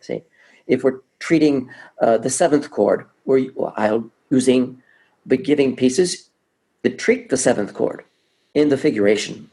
See, 0.00 0.22
if 0.66 0.82
we're 0.82 1.00
treating 1.18 1.70
uh, 2.00 2.18
the 2.18 2.30
seventh 2.30 2.70
chord, 2.70 3.06
we're 3.24 3.50
I'll 3.76 4.10
using 4.30 4.82
the 5.24 5.36
giving 5.36 5.76
pieces 5.76 6.30
that 6.82 6.98
treat 6.98 7.28
the 7.28 7.36
seventh 7.36 7.74
chord 7.74 8.04
in 8.54 8.68
the 8.68 8.78
figuration. 8.78 9.50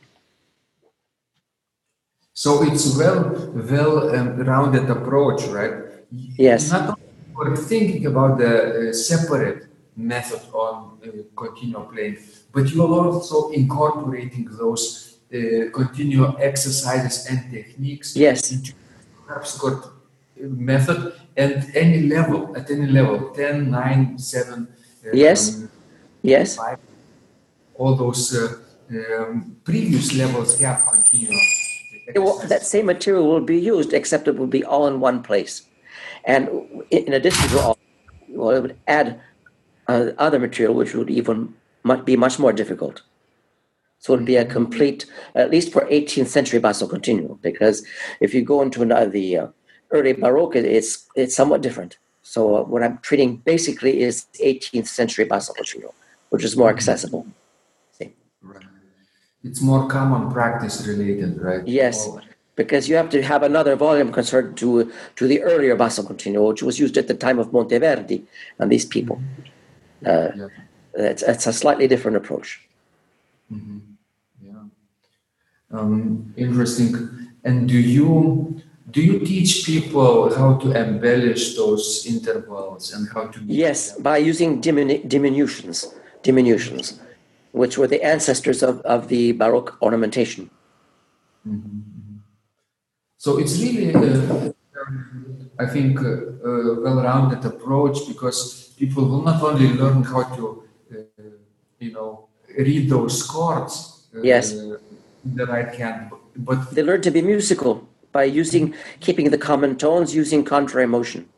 So 2.33 2.63
it's 2.63 2.97
well, 2.97 3.29
well 3.53 4.15
um, 4.15 4.37
rounded 4.39 4.89
approach, 4.89 5.43
right? 5.49 5.73
Yes. 6.11 6.71
Not 6.71 6.99
only 7.37 7.57
thinking 7.57 8.07
about 8.07 8.39
the 8.39 8.89
uh, 8.89 8.93
separate 8.93 9.67
method 9.95 10.41
on 10.51 10.97
uh, 11.05 11.09
continuo 11.35 11.83
playing, 11.91 12.17
but 12.51 12.71
you 12.71 12.83
are 12.83 13.07
also 13.07 13.49
incorporating 13.51 14.47
those 14.49 15.19
uh, 15.31 15.69
continuo 15.71 16.33
exercises 16.39 17.27
and 17.29 17.51
techniques 17.51 18.15
yes. 18.15 18.51
into 18.51 18.73
harpsichord 19.27 19.83
method 20.35 21.13
and 21.37 21.69
any 21.75 22.01
level, 22.07 22.55
at 22.57 22.69
any 22.71 22.87
level, 22.87 23.29
10, 23.29 23.69
9, 23.69 24.17
7, 24.17 24.67
uh, 25.05 25.09
yes, 25.13 25.55
um, 25.55 25.69
yes, 26.23 26.55
5, 26.57 26.79
all 27.75 27.95
those 27.95 28.35
uh, 28.35 28.57
um, 29.19 29.55
previous 29.63 30.15
levels 30.15 30.59
have 30.59 30.83
continuo 30.85 31.39
will, 32.15 32.39
that 32.39 32.65
same 32.65 32.85
material 32.85 33.27
will 33.27 33.41
be 33.41 33.59
used, 33.59 33.93
except 33.93 34.27
it 34.27 34.37
will 34.37 34.47
be 34.47 34.63
all 34.63 34.87
in 34.87 34.99
one 34.99 35.23
place. 35.23 35.63
And 36.25 36.49
in 36.91 37.13
addition 37.13 37.49
to 37.49 37.59
all, 37.59 37.77
well, 38.29 38.51
it 38.51 38.61
would 38.61 38.77
add 38.87 39.21
uh, 39.87 40.11
other 40.17 40.39
material, 40.39 40.75
which 40.75 40.93
would 40.93 41.09
even 41.09 41.53
might 41.83 42.05
be 42.05 42.15
much 42.15 42.39
more 42.39 42.53
difficult. 42.53 43.01
So 43.99 44.13
it 44.13 44.17
would 44.17 44.25
be 44.25 44.35
a 44.35 44.45
complete, 44.45 45.05
at 45.35 45.49
least 45.49 45.71
for 45.71 45.85
18th 45.85 46.27
century 46.27 46.59
basso 46.59 46.87
continuo, 46.87 47.39
because 47.41 47.85
if 48.19 48.33
you 48.33 48.41
go 48.41 48.61
into 48.61 48.81
another, 48.81 49.09
the 49.09 49.37
uh, 49.37 49.47
early 49.91 50.13
Baroque, 50.13 50.55
it's 50.57 51.07
it's 51.15 51.35
somewhat 51.35 51.61
different. 51.61 51.97
So 52.21 52.55
uh, 52.55 52.63
what 52.63 52.83
I'm 52.83 52.97
treating 52.99 53.37
basically 53.37 54.01
is 54.01 54.25
18th 54.41 54.87
century 54.87 55.25
basso 55.25 55.53
continuo, 55.53 55.93
which 56.29 56.43
is 56.43 56.57
more 56.57 56.69
accessible. 56.69 57.25
It's 59.43 59.61
more 59.61 59.87
common 59.87 60.31
practice 60.31 60.87
related, 60.87 61.41
right? 61.41 61.67
Yes, 61.67 62.07
because 62.55 62.87
you 62.87 62.95
have 62.95 63.09
to 63.09 63.21
have 63.21 63.43
another 63.43 63.75
volume 63.75 64.11
concerned 64.11 64.55
to 64.57 64.91
to 65.17 65.27
the 65.27 65.41
earlier 65.41 65.75
basso 65.75 66.03
continuo, 66.03 66.47
which 66.49 66.63
was 66.63 66.79
used 66.79 66.97
at 66.97 67.07
the 67.07 67.13
time 67.13 67.39
of 67.39 67.51
Monteverdi 67.51 68.23
and 68.59 68.71
these 68.71 68.85
people. 68.85 69.21
Uh, 70.05 70.29
yeah. 70.35 70.47
it's, 70.95 71.23
it's 71.23 71.47
a 71.47 71.53
slightly 71.53 71.87
different 71.87 72.17
approach. 72.17 72.67
Yeah. 73.49 74.63
Um, 75.71 76.33
interesting. 76.37 76.93
And 77.43 77.67
do 77.67 77.77
you 77.77 78.61
do 78.91 79.01
you 79.01 79.19
teach 79.19 79.65
people 79.65 80.33
how 80.35 80.55
to 80.57 80.71
embellish 80.71 81.55
those 81.55 82.05
intervals 82.07 82.93
and 82.93 83.09
how 83.13 83.27
to 83.27 83.39
Yes, 83.45 83.91
them? 83.91 84.03
by 84.03 84.17
using 84.17 84.61
diminu- 84.61 85.07
diminutions, 85.07 85.93
diminutions, 86.21 86.99
which 87.53 87.77
were 87.77 87.87
the 87.87 88.03
ancestors 88.03 88.61
of, 88.61 88.81
of 88.81 89.07
the 89.07 89.31
Baroque 89.31 89.77
ornamentation. 89.81 90.49
So 93.17 93.37
it's 93.37 93.61
really, 93.61 93.93
uh, 93.93 94.51
I 95.59 95.65
think, 95.67 96.01
uh, 96.01 96.49
a 96.49 96.81
well-rounded 96.81 97.45
approach 97.45 98.07
because 98.07 98.73
people 98.77 99.05
will 99.05 99.21
not 99.21 99.41
only 99.41 99.69
learn 99.69 100.03
how 100.03 100.23
to, 100.35 100.63
uh, 100.91 100.97
you 101.79 101.93
know, 101.93 102.27
read 102.57 102.89
those 102.89 103.21
chords 103.23 104.07
uh, 104.15 104.21
Yes. 104.21 104.51
in 104.51 104.77
the 105.35 105.45
right 105.45 105.73
hand, 105.73 106.11
but 106.35 106.71
They 106.71 106.83
learn 106.83 107.01
to 107.03 107.11
be 107.11 107.21
musical 107.21 107.87
by 108.11 108.23
using, 108.23 108.73
keeping 108.99 109.29
the 109.29 109.37
common 109.37 109.77
tones, 109.77 110.13
using 110.13 110.43
contrary 110.43 110.87
motion. 110.87 111.29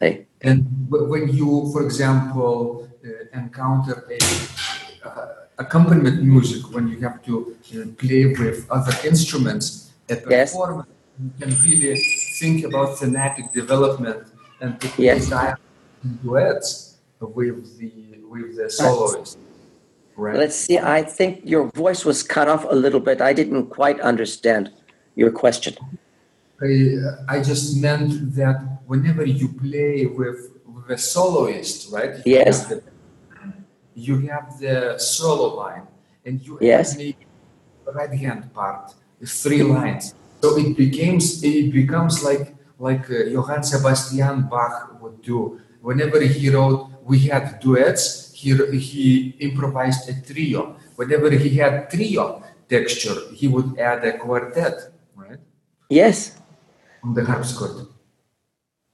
Hey, 0.00 0.26
And 0.42 0.66
when 0.88 1.28
you, 1.28 1.70
for 1.72 1.84
example, 1.84 2.84
uh, 2.84 2.89
encounter 3.32 4.04
a 4.10 4.18
uh, 5.08 5.26
accompaniment 5.58 6.22
music, 6.22 6.62
when 6.74 6.88
you 6.88 7.00
have 7.00 7.22
to 7.24 7.56
uh, 7.74 7.86
play 7.98 8.26
with 8.26 8.66
other 8.70 8.94
instruments, 9.06 9.92
a 10.08 10.16
Yes. 10.28 10.52
performance, 10.52 10.88
you 11.22 11.30
can 11.40 11.50
really 11.62 11.94
think 12.38 12.64
about 12.64 12.98
thematic 12.98 13.52
development 13.52 14.26
and 14.60 14.80
to 14.80 14.88
Yes. 14.98 15.30
duets 16.22 16.96
with 17.20 17.78
the 17.78 17.92
with 18.32 18.56
the 18.56 18.70
soloist. 18.70 19.38
Right. 20.16 20.36
let's 20.36 20.54
see. 20.56 20.78
I 20.78 21.02
think 21.02 21.40
your 21.44 21.70
voice 21.72 22.04
was 22.04 22.22
cut 22.22 22.46
off 22.48 22.64
a 22.68 22.74
little 22.74 23.00
bit. 23.00 23.20
I 23.20 23.32
didn't 23.32 23.66
quite 23.66 23.98
understand 24.00 24.70
your 25.14 25.30
question. 25.30 25.74
I, 26.62 26.94
I 27.28 27.42
just 27.42 27.76
meant 27.80 28.34
that 28.36 28.56
whenever 28.86 29.24
you 29.24 29.48
play 29.48 30.06
with, 30.06 30.59
a 30.90 30.98
soloist, 30.98 31.92
right? 31.92 32.14
you 32.24 32.34
Yes. 32.36 32.60
have 32.60 32.68
the- 32.68 32.82
You 33.94 34.16
have 34.30 34.46
the 34.64 34.96
solo 34.98 35.46
line, 35.62 35.86
and 36.24 36.40
you 36.46 36.56
Yes. 36.60 36.92
have 36.92 36.98
the 37.86 37.92
right 38.00 38.14
hand 38.24 38.42
part, 38.54 38.94
three 39.42 39.62
lines. 39.62 40.14
So 40.42 40.56
it 40.62 40.70
becomes 40.76 41.42
it 41.42 41.68
becomes 41.80 42.22
like 42.28 42.54
like 42.78 43.04
uh, 43.10 43.28
Johann 43.34 43.62
Sebastian 43.62 44.48
Bach 44.48 44.74
would 45.02 45.20
do. 45.22 45.60
Whenever 45.82 46.20
he 46.22 46.48
wrote, 46.54 46.80
we 47.04 47.18
had 47.28 47.44
duets. 47.60 48.32
He 48.40 48.50
he 48.90 49.04
improvised 49.48 50.08
a 50.08 50.14
trio. 50.28 50.76
Whenever 50.96 51.28
he 51.44 51.50
had 51.62 51.90
trio 51.92 52.24
texture, 52.74 53.18
he 53.38 53.46
would 53.52 53.68
add 53.78 54.00
a 54.10 54.16
quartet, 54.22 54.76
right? 55.22 55.40
Yes, 55.90 56.16
on 57.04 57.12
the 57.12 57.24
harpsichord. 57.30 57.76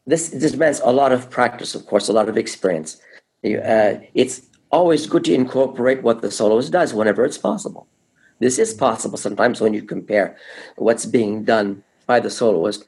This, 0.06 0.28
this 0.28 0.52
demands 0.52 0.80
a 0.84 0.92
lot 0.92 1.12
of 1.12 1.30
practice, 1.30 1.74
of 1.74 1.86
course, 1.86 2.08
a 2.08 2.12
lot 2.12 2.28
of 2.28 2.36
experience. 2.36 3.00
Uh, 3.44 3.94
it's 4.14 4.42
always 4.70 5.06
good 5.06 5.24
to 5.24 5.34
incorporate 5.34 6.02
what 6.02 6.22
the 6.22 6.30
soloist 6.30 6.72
does 6.72 6.94
whenever 6.94 7.24
it's 7.24 7.38
possible. 7.38 7.86
This 8.38 8.58
is 8.58 8.74
possible 8.74 9.18
sometimes 9.18 9.60
when 9.60 9.74
you 9.74 9.82
compare 9.82 10.36
what's 10.76 11.06
being 11.06 11.44
done 11.44 11.82
by 12.06 12.20
the 12.20 12.30
soloist 12.30 12.86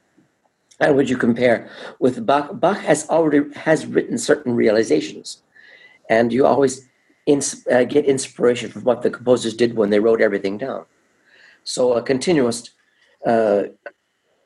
and 0.81 0.97
when 0.97 1.07
you 1.07 1.17
compare 1.17 1.69
with 1.99 2.25
Bach. 2.25 2.61
Bach 2.61 2.79
has 2.79 3.09
already 3.09 3.53
has 3.55 3.87
written 3.87 4.19
certain 4.19 4.55
realizations, 4.55 5.43
and 6.09 6.33
you 6.33 6.47
always 6.47 6.89
ins- 7.27 7.67
uh, 7.69 7.85
get 7.85 8.05
inspiration 8.05 8.71
from 8.71 8.85
what 8.85 9.03
the 9.03 9.11
composers 9.11 9.55
did 9.55 9.75
when 9.75 9.91
they 9.91 10.01
wrote 10.01 10.21
everything 10.21 10.59
down. 10.59 10.85
So 11.65 11.95
a 11.95 12.03
continuous, 12.03 12.71
uh, 13.27 13.65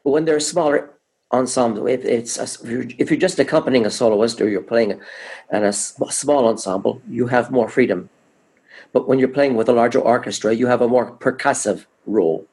when 0.05 0.25
they're 0.25 0.41
smaller 0.41 0.93
ensemble, 1.33 1.87
if 1.87 2.05
it's 2.05 2.39
a, 2.39 2.43
if 2.45 2.71
you're- 2.71 2.95
if 2.99 3.11
you're 3.11 3.19
just 3.29 3.39
accompanying 3.39 3.87
a 3.87 3.91
soloist 3.91 4.41
or 4.41 4.49
you're 4.49 4.63
playing 4.63 5.01
in 5.53 5.65
a 5.65 5.73
small 5.73 6.47
ensemble, 6.47 7.01
you 7.09 7.27
have 7.27 7.51
more 7.51 7.69
freedom. 7.69 8.11
But 8.93 9.09
when 9.09 9.19
you're 9.19 9.37
playing 9.37 9.55
with 9.57 9.69
a 9.69 9.73
larger 9.73 10.01
orchestra, 10.01 10.53
you 10.53 10.67
have 10.67 10.83
a 10.83 10.89
more 10.89 11.11
percussive 11.13 11.87
role, 12.07 12.47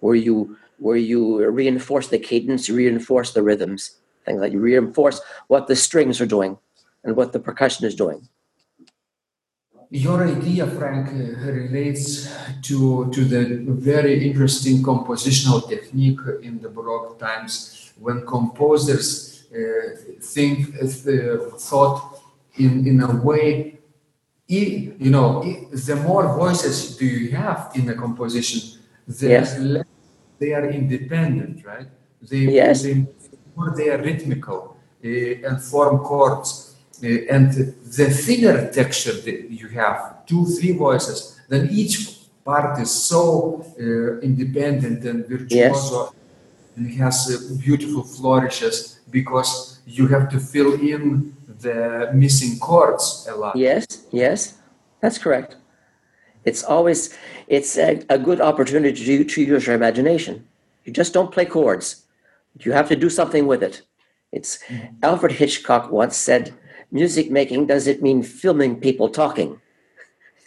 where 0.00 0.14
you 0.14 0.56
where 0.78 0.96
you 0.96 1.46
reinforce 1.50 2.08
the 2.08 2.18
cadence, 2.18 2.66
you 2.66 2.74
reinforce 2.74 3.34
the 3.34 3.42
rhythms, 3.42 3.96
things 4.24 4.40
like 4.40 4.52
you 4.52 4.60
reinforce 4.60 5.20
what 5.48 5.66
the 5.66 5.76
strings 5.76 6.22
are 6.22 6.26
doing 6.26 6.56
and 7.04 7.14
what 7.16 7.32
the 7.32 7.38
percussion 7.38 7.84
is 7.84 7.94
doing. 7.94 8.26
Your 9.90 10.26
idea, 10.26 10.66
Frank, 10.68 11.08
uh, 11.08 11.52
relates 11.52 12.32
to, 12.62 13.10
to 13.12 13.24
the 13.24 13.60
very 13.72 14.26
interesting 14.26 14.82
compositional 14.82 15.68
technique 15.68 16.20
in 16.42 16.60
the 16.60 16.70
Baroque 16.70 17.18
times 17.18 17.89
when 18.00 18.26
composers 18.26 19.44
uh, 19.54 19.96
think, 20.20 20.74
uh, 20.82 21.36
thought 21.58 22.20
in, 22.56 22.86
in 22.86 23.02
a 23.02 23.14
way, 23.16 23.78
you 24.48 25.10
know, 25.10 25.42
the 25.72 25.96
more 25.96 26.36
voices 26.36 26.96
do 26.96 27.06
you 27.06 27.30
have 27.30 27.70
in 27.74 27.88
a 27.88 27.94
composition, 27.94 28.80
the 29.06 29.28
Yes. 29.28 29.58
less 29.58 29.86
they 30.40 30.52
are 30.54 30.68
independent, 30.70 31.64
right? 31.64 31.88
They, 32.28 32.44
Yes. 32.60 32.82
they, 32.82 33.06
more 33.54 33.74
they 33.76 33.90
are 33.90 34.02
rhythmical 34.02 34.76
uh, 35.04 35.46
and 35.46 35.62
form 35.62 35.98
chords. 35.98 36.74
Uh, 37.02 37.34
and 37.34 37.52
the 37.98 38.06
thinner 38.24 38.70
texture 38.72 39.12
that 39.26 39.50
you 39.50 39.68
have, 39.68 40.26
two, 40.26 40.46
three 40.46 40.72
voices, 40.72 41.18
then 41.48 41.68
each 41.70 41.94
part 42.44 42.78
is 42.80 42.90
so 42.90 43.64
uh, 43.78 44.18
independent 44.20 45.04
and 45.04 45.26
virtuoso 45.26 46.12
and 46.76 46.86
it 46.86 46.96
has 46.96 47.28
uh, 47.30 47.62
beautiful 47.62 48.02
flourishes 48.02 49.00
because 49.10 49.80
you 49.86 50.06
have 50.08 50.28
to 50.30 50.38
fill 50.38 50.74
in 50.74 51.34
the 51.60 52.10
missing 52.14 52.58
chords 52.58 53.26
a 53.28 53.34
lot. 53.34 53.56
Yes, 53.56 53.86
yes, 54.10 54.58
that's 55.00 55.18
correct. 55.18 55.56
It's 56.44 56.62
always 56.62 57.16
it's 57.48 57.76
a, 57.76 58.02
a 58.08 58.18
good 58.18 58.40
opportunity 58.40 59.04
to, 59.04 59.24
to 59.24 59.42
use 59.42 59.66
your 59.66 59.76
imagination. 59.76 60.46
You 60.84 60.92
just 60.92 61.12
don't 61.12 61.32
play 61.32 61.44
chords. 61.44 62.06
You 62.60 62.72
have 62.72 62.88
to 62.88 62.96
do 62.96 63.10
something 63.10 63.46
with 63.46 63.62
it. 63.62 63.82
It's 64.32 64.58
Alfred 65.02 65.32
Hitchcock 65.32 65.90
once 65.90 66.16
said, 66.16 66.54
"Music 66.90 67.30
making 67.30 67.66
doesn't 67.66 68.02
mean 68.02 68.22
filming 68.22 68.80
people 68.80 69.08
talking." 69.08 69.60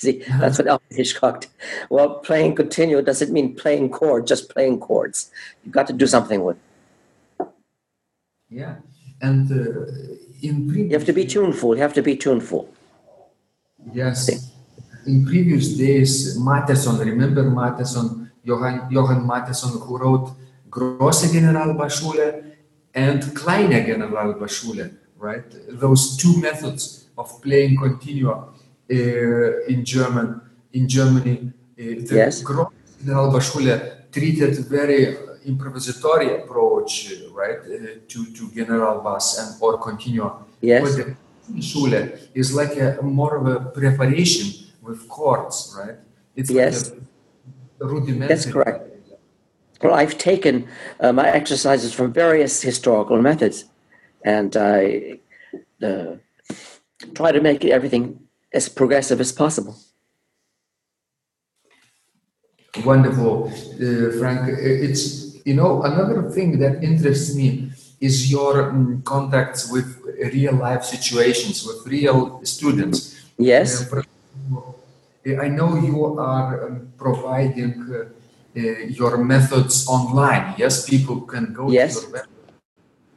See, 0.04 0.24
that's 0.39 0.58
what 0.60 0.68
Alfred 0.68 0.98
Hitchcock. 0.98 1.42
Did. 1.42 1.52
Well, 1.89 2.10
playing 2.28 2.56
continuo 2.56 3.02
doesn't 3.02 3.32
mean 3.32 3.56
playing 3.56 3.89
chords, 3.89 4.28
just 4.28 4.50
playing 4.54 4.80
chords. 4.80 5.32
You've 5.63 5.74
got 5.74 5.88
to 5.88 5.94
do 5.94 6.08
something 6.08 6.44
with. 6.44 6.58
it. 7.39 7.48
Yeah. 8.50 8.76
And 9.22 9.50
uh, 9.52 9.56
in 10.42 10.68
previous 10.68 10.92
You 10.92 10.98
have 10.98 11.06
to 11.06 11.13
be 11.13 11.26
tuneful. 11.26 11.76
You 11.76 11.82
have 11.82 11.94
to 11.94 12.02
be 12.02 12.16
tuneful. 12.18 12.70
Yes. 13.94 14.30
In 15.06 15.26
previous 15.26 15.70
days, 15.78 16.38
Mattheson, 16.39 16.98
remember 16.98 17.44
Mattheson, 17.44 18.32
Johann, 18.44 18.88
Johann 18.92 19.26
Mattheson, 19.26 19.80
who 19.80 19.98
wrote 19.98 20.32
Grosse 20.70 21.32
Generalbachschule 21.32 22.52
and 22.94 23.22
Kleine 23.36 23.86
Generalbachschule, 23.86 24.96
right? 25.18 25.44
Those 25.70 26.18
two 26.18 26.39
methods 26.39 27.08
of 27.18 27.42
playing 27.42 27.78
continua 27.78 28.32
uh, 28.32 28.53
in 29.73 29.86
German, 29.86 30.41
in 30.73 30.88
Germany. 30.88 31.51
Uh, 31.79 31.84
the 32.08 32.15
Yes. 32.15 32.41
Grosse 32.41 32.67
Generalbachschule 33.03 33.75
treated 34.12 34.53
very 34.77 35.17
improvisatory 35.45 36.27
approach, 36.43 36.91
uh, 37.12 37.34
right, 37.34 37.60
uh, 37.60 37.99
to, 38.08 38.19
to 38.38 38.43
general 38.53 39.01
bass 39.01 39.27
and 39.39 39.49
or 39.62 39.77
continua. 39.77 40.29
Yes. 40.62 40.82
But 40.84 41.15
the 41.56 41.62
Schule 41.62 42.10
is 42.34 42.53
like 42.53 42.77
a 42.77 42.99
more 43.01 43.36
of 43.36 43.45
a 43.47 43.60
preparation 43.71 44.47
with 44.82 45.08
chords, 45.10 45.75
right? 45.77 45.97
It's 46.36 46.49
Yes. 46.49 46.91
like 46.91 47.01
a 47.82 47.86
rudimentary. 47.86 48.27
That's 48.27 48.45
correct. 48.45 48.79
Well, 49.82 49.93
I've 49.93 50.17
taken 50.17 50.56
uh, 51.01 51.12
my 51.12 51.27
exercises 51.27 51.91
from 51.93 52.13
various 52.13 52.62
historical 52.62 53.21
methods, 53.21 53.65
and 54.23 54.56
I 54.56 55.19
uh, 55.84 56.15
try 57.13 57.32
to 57.34 57.41
make 57.41 57.65
everything 57.65 58.22
as 58.54 58.70
progressive 58.70 59.20
as 59.20 59.32
possible. 59.32 59.76
Wonderful, 62.86 63.48
uh, 63.50 64.12
Frank. 64.20 64.50
It's 64.60 65.36
you 65.46 65.54
know 65.54 65.84
another 65.84 66.30
thing 66.30 66.60
that 66.60 66.84
interests 66.84 67.36
me 67.36 67.72
is 68.00 68.32
your 68.32 68.72
mm, 68.72 69.04
contacts 69.04 69.72
with 69.72 69.88
real 70.34 70.56
life 70.56 70.84
situations 70.84 71.66
with 71.66 71.86
real 71.88 72.42
students. 72.44 73.16
Yes, 73.38 73.89
Uh, 75.26 75.39
I 75.39 75.48
know 75.48 75.80
you 75.80 76.20
are 76.20 76.68
um, 76.68 76.92
providing 76.98 77.80
uh, 77.88 78.12
uh, 78.60 78.62
your 79.00 79.24
methods 79.24 79.88
online. 79.88 80.54
Yes, 80.58 80.84
people 80.84 81.22
can 81.22 81.54
go 81.54 81.72
yes. 81.72 81.96
to 81.96 82.02
your 82.02 82.12
website. 82.12 82.28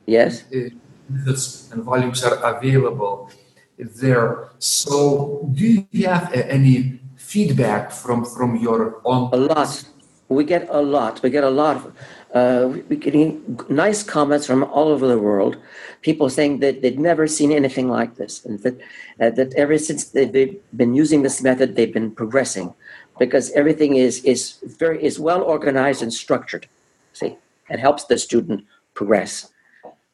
Yes. 0.07 0.33
Uh, 0.55 0.71
methods 1.11 1.69
and 1.73 1.83
volumes 1.83 2.23
are 2.23 2.39
available 2.55 3.29
there. 3.79 4.49
So, 4.59 5.49
do 5.53 5.87
you 5.91 6.07
have 6.07 6.33
any 6.33 7.01
feedback 7.17 7.91
from 7.91 8.25
from 8.25 8.57
your 8.57 9.01
own? 9.05 9.31
A 9.33 9.37
lot. 9.37 9.85
We 10.29 10.45
get 10.45 10.67
a 10.71 10.83
lot. 10.83 11.23
We 11.23 11.31
get 11.31 11.45
a 11.45 11.51
lot. 11.51 11.77
Of, 11.77 11.87
uh, 12.35 12.69
we're 12.89 12.99
getting 12.99 13.59
nice 13.69 14.03
comments 14.03 14.47
from 14.47 14.65
all 14.65 14.89
over 14.89 15.07
the 15.07 15.19
world. 15.19 15.57
People 16.03 16.29
saying 16.29 16.59
that 16.61 16.83
they'd 16.83 16.99
never 16.99 17.27
seen 17.27 17.53
anything 17.53 17.89
like 17.89 18.17
this, 18.17 18.45
and 18.45 18.59
that 18.61 18.81
uh, 19.21 19.31
that 19.31 19.55
ever 19.55 19.79
since 19.79 20.05
they've 20.07 20.61
been 20.77 20.95
using 20.95 21.23
this 21.23 21.43
method, 21.43 21.77
they've 21.77 21.93
been 21.93 22.11
progressing, 22.11 22.75
because 23.19 23.51
everything 23.53 23.97
is 23.97 24.25
is 24.25 24.59
very 24.65 25.03
is 25.03 25.19
well 25.19 25.43
organized 25.43 26.03
and 26.03 26.13
structured. 26.13 26.67
See, 27.13 27.37
it 27.71 27.79
helps 27.79 28.05
the 28.05 28.19
student 28.19 28.65
progress. 28.95 29.51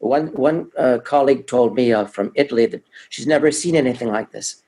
One 0.03 0.27
one 0.35 0.69
uh, 0.77 0.99
colleague 1.05 1.47
told 1.47 1.77
me 1.77 1.93
uh, 1.93 2.07
from 2.07 2.33
Italy 2.35 2.67
that 2.67 2.83
she's 3.09 3.27
never 3.27 3.53
seen 3.53 3.77
anything 3.77 4.09
like 4.09 4.33
this, 4.33 4.61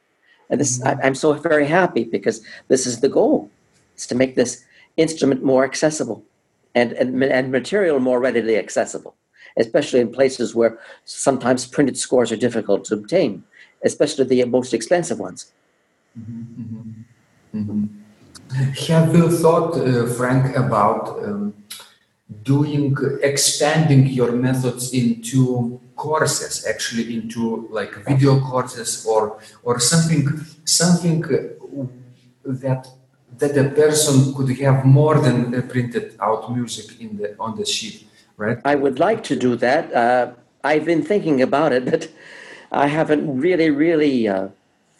and 0.48 0.60
this 0.60 0.80
I, 0.84 0.94
I'm 1.02 1.16
so 1.16 1.32
very 1.32 1.66
happy 1.66 2.04
because 2.04 2.40
this 2.68 2.86
is 2.86 3.00
the 3.00 3.08
goal, 3.08 3.50
is 3.96 4.06
to 4.06 4.14
make 4.14 4.36
this 4.36 4.64
instrument 4.96 5.42
more 5.42 5.64
accessible 5.64 6.22
and, 6.76 6.92
and, 6.92 7.24
and 7.24 7.50
material 7.50 7.98
more 7.98 8.20
readily 8.20 8.56
accessible, 8.56 9.16
especially 9.58 9.98
in 9.98 10.12
places 10.12 10.54
where 10.54 10.78
sometimes 11.04 11.66
printed 11.66 11.96
scores 11.96 12.30
are 12.30 12.36
difficult 12.36 12.84
to 12.84 12.94
obtain, 12.94 13.42
especially 13.84 14.24
the 14.26 14.44
most 14.44 14.72
expensive 14.72 15.18
ones. 15.18 15.52
Mm-hmm. 16.16 17.02
Mm-hmm. 17.58 17.86
Have 18.88 19.16
you 19.16 19.30
thought, 19.30 19.76
uh, 19.76 20.06
Frank, 20.06 20.56
about 20.56 21.18
um, 21.24 21.54
doing 22.42 22.96
expanding 23.22 24.06
your 24.06 24.32
methods 24.32 24.92
into 24.92 25.80
courses, 25.96 26.66
actually 26.66 27.14
into 27.16 27.68
like 27.70 27.94
video 28.06 28.40
courses 28.40 29.06
or 29.06 29.38
or 29.62 29.78
something 29.78 30.26
something 30.64 31.20
that 32.44 32.88
that 33.38 33.56
a 33.56 33.68
person 33.70 34.34
could 34.34 34.56
have 34.58 34.84
more 34.84 35.18
than 35.18 35.68
printed 35.68 36.16
out 36.20 36.54
music 36.54 37.00
in 37.00 37.16
the 37.16 37.36
on 37.38 37.56
the 37.56 37.66
sheet, 37.66 38.06
right? 38.36 38.58
I 38.64 38.74
would 38.74 38.98
like 38.98 39.22
to 39.24 39.36
do 39.36 39.56
that. 39.56 39.92
Uh, 39.92 40.32
I've 40.62 40.84
been 40.84 41.02
thinking 41.02 41.42
about 41.42 41.72
it, 41.72 41.84
but 41.84 42.08
I 42.72 42.86
haven't 42.86 43.40
really, 43.40 43.70
really 43.70 44.28
uh, 44.28 44.48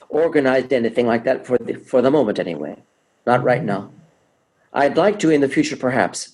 organized 0.09 0.73
anything 0.73 1.07
like 1.07 1.25
that 1.25 1.47
for 1.47 1.59
the 1.59 1.75
for 1.75 2.03
the 2.03 2.11
moment, 2.11 2.39
anyway. 2.39 2.77
Not 3.27 3.43
right 3.43 3.65
now. 3.65 3.91
I'd 4.73 4.97
like 4.97 5.19
to 5.21 5.31
in 5.31 5.41
the 5.41 5.49
future, 5.49 5.77
perhaps, 5.77 6.34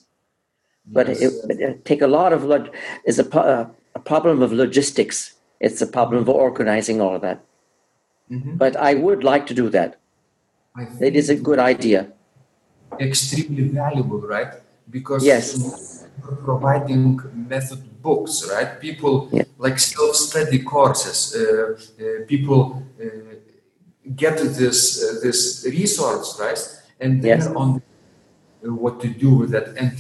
but 0.91 1.09
yes. 1.09 1.21
it, 1.23 1.61
it 1.61 1.85
take 1.85 2.03
a 2.03 2.07
lot 2.07 2.33
of 2.33 2.45
log- 2.45 2.75
is 3.05 3.19
a, 3.19 3.27
uh, 3.39 3.69
a 3.95 4.01
problem 4.01 4.43
of 4.43 4.53
logistics. 4.53 5.35
It's 5.61 5.81
a 5.83 5.87
problem 5.87 6.23
of 6.23 6.29
organizing 6.29 7.01
all 7.01 7.17
of 7.17 7.23
that. 7.23 7.45
Mm-hmm. 8.31 8.57
But 8.57 8.77
I 8.77 8.95
would 8.95 9.25
like 9.25 9.47
to 9.47 9.55
do 9.55 9.69
that 9.71 10.01
it 11.01 11.17
is 11.17 11.31
a 11.31 11.37
good 11.37 11.59
idea. 11.59 12.09
Extremely 12.99 13.69
valuable, 13.69 14.21
right? 14.21 14.55
Because 14.91 15.25
yes. 15.25 16.07
providing 16.45 17.21
method 17.49 18.03
books, 18.03 18.49
right? 18.51 18.81
People 18.81 19.29
yeah. 19.33 19.43
like 19.59 19.79
self-study 19.79 20.61
courses. 20.61 21.35
Uh, 21.35 21.79
uh, 22.03 22.27
people 22.27 22.83
uh, 23.01 23.07
get 24.17 24.39
this 24.39 25.03
uh, 25.03 25.21
this 25.23 25.65
resource, 25.71 26.39
right? 26.41 26.61
And 27.01 27.23
then 27.23 27.39
yes. 27.39 27.47
on 27.47 27.83
what 28.63 29.01
to 29.01 29.09
do 29.09 29.35
with 29.35 29.51
that, 29.51 29.69
and 29.77 29.93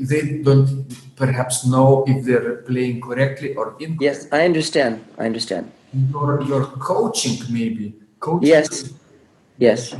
they 0.00 0.42
don't 0.42 0.86
perhaps 1.16 1.66
know 1.66 2.04
if 2.06 2.24
they're 2.24 2.56
playing 2.62 3.00
correctly 3.00 3.54
or 3.54 3.76
incorrectly. 3.78 4.06
Yes, 4.06 4.28
I 4.32 4.44
understand. 4.44 5.04
I 5.18 5.26
understand. 5.26 5.70
Your 6.10 6.42
your 6.42 6.66
coaching 6.78 7.38
maybe. 7.50 7.94
Coaching 8.18 8.48
yes 8.48 8.94
Yes. 9.58 9.94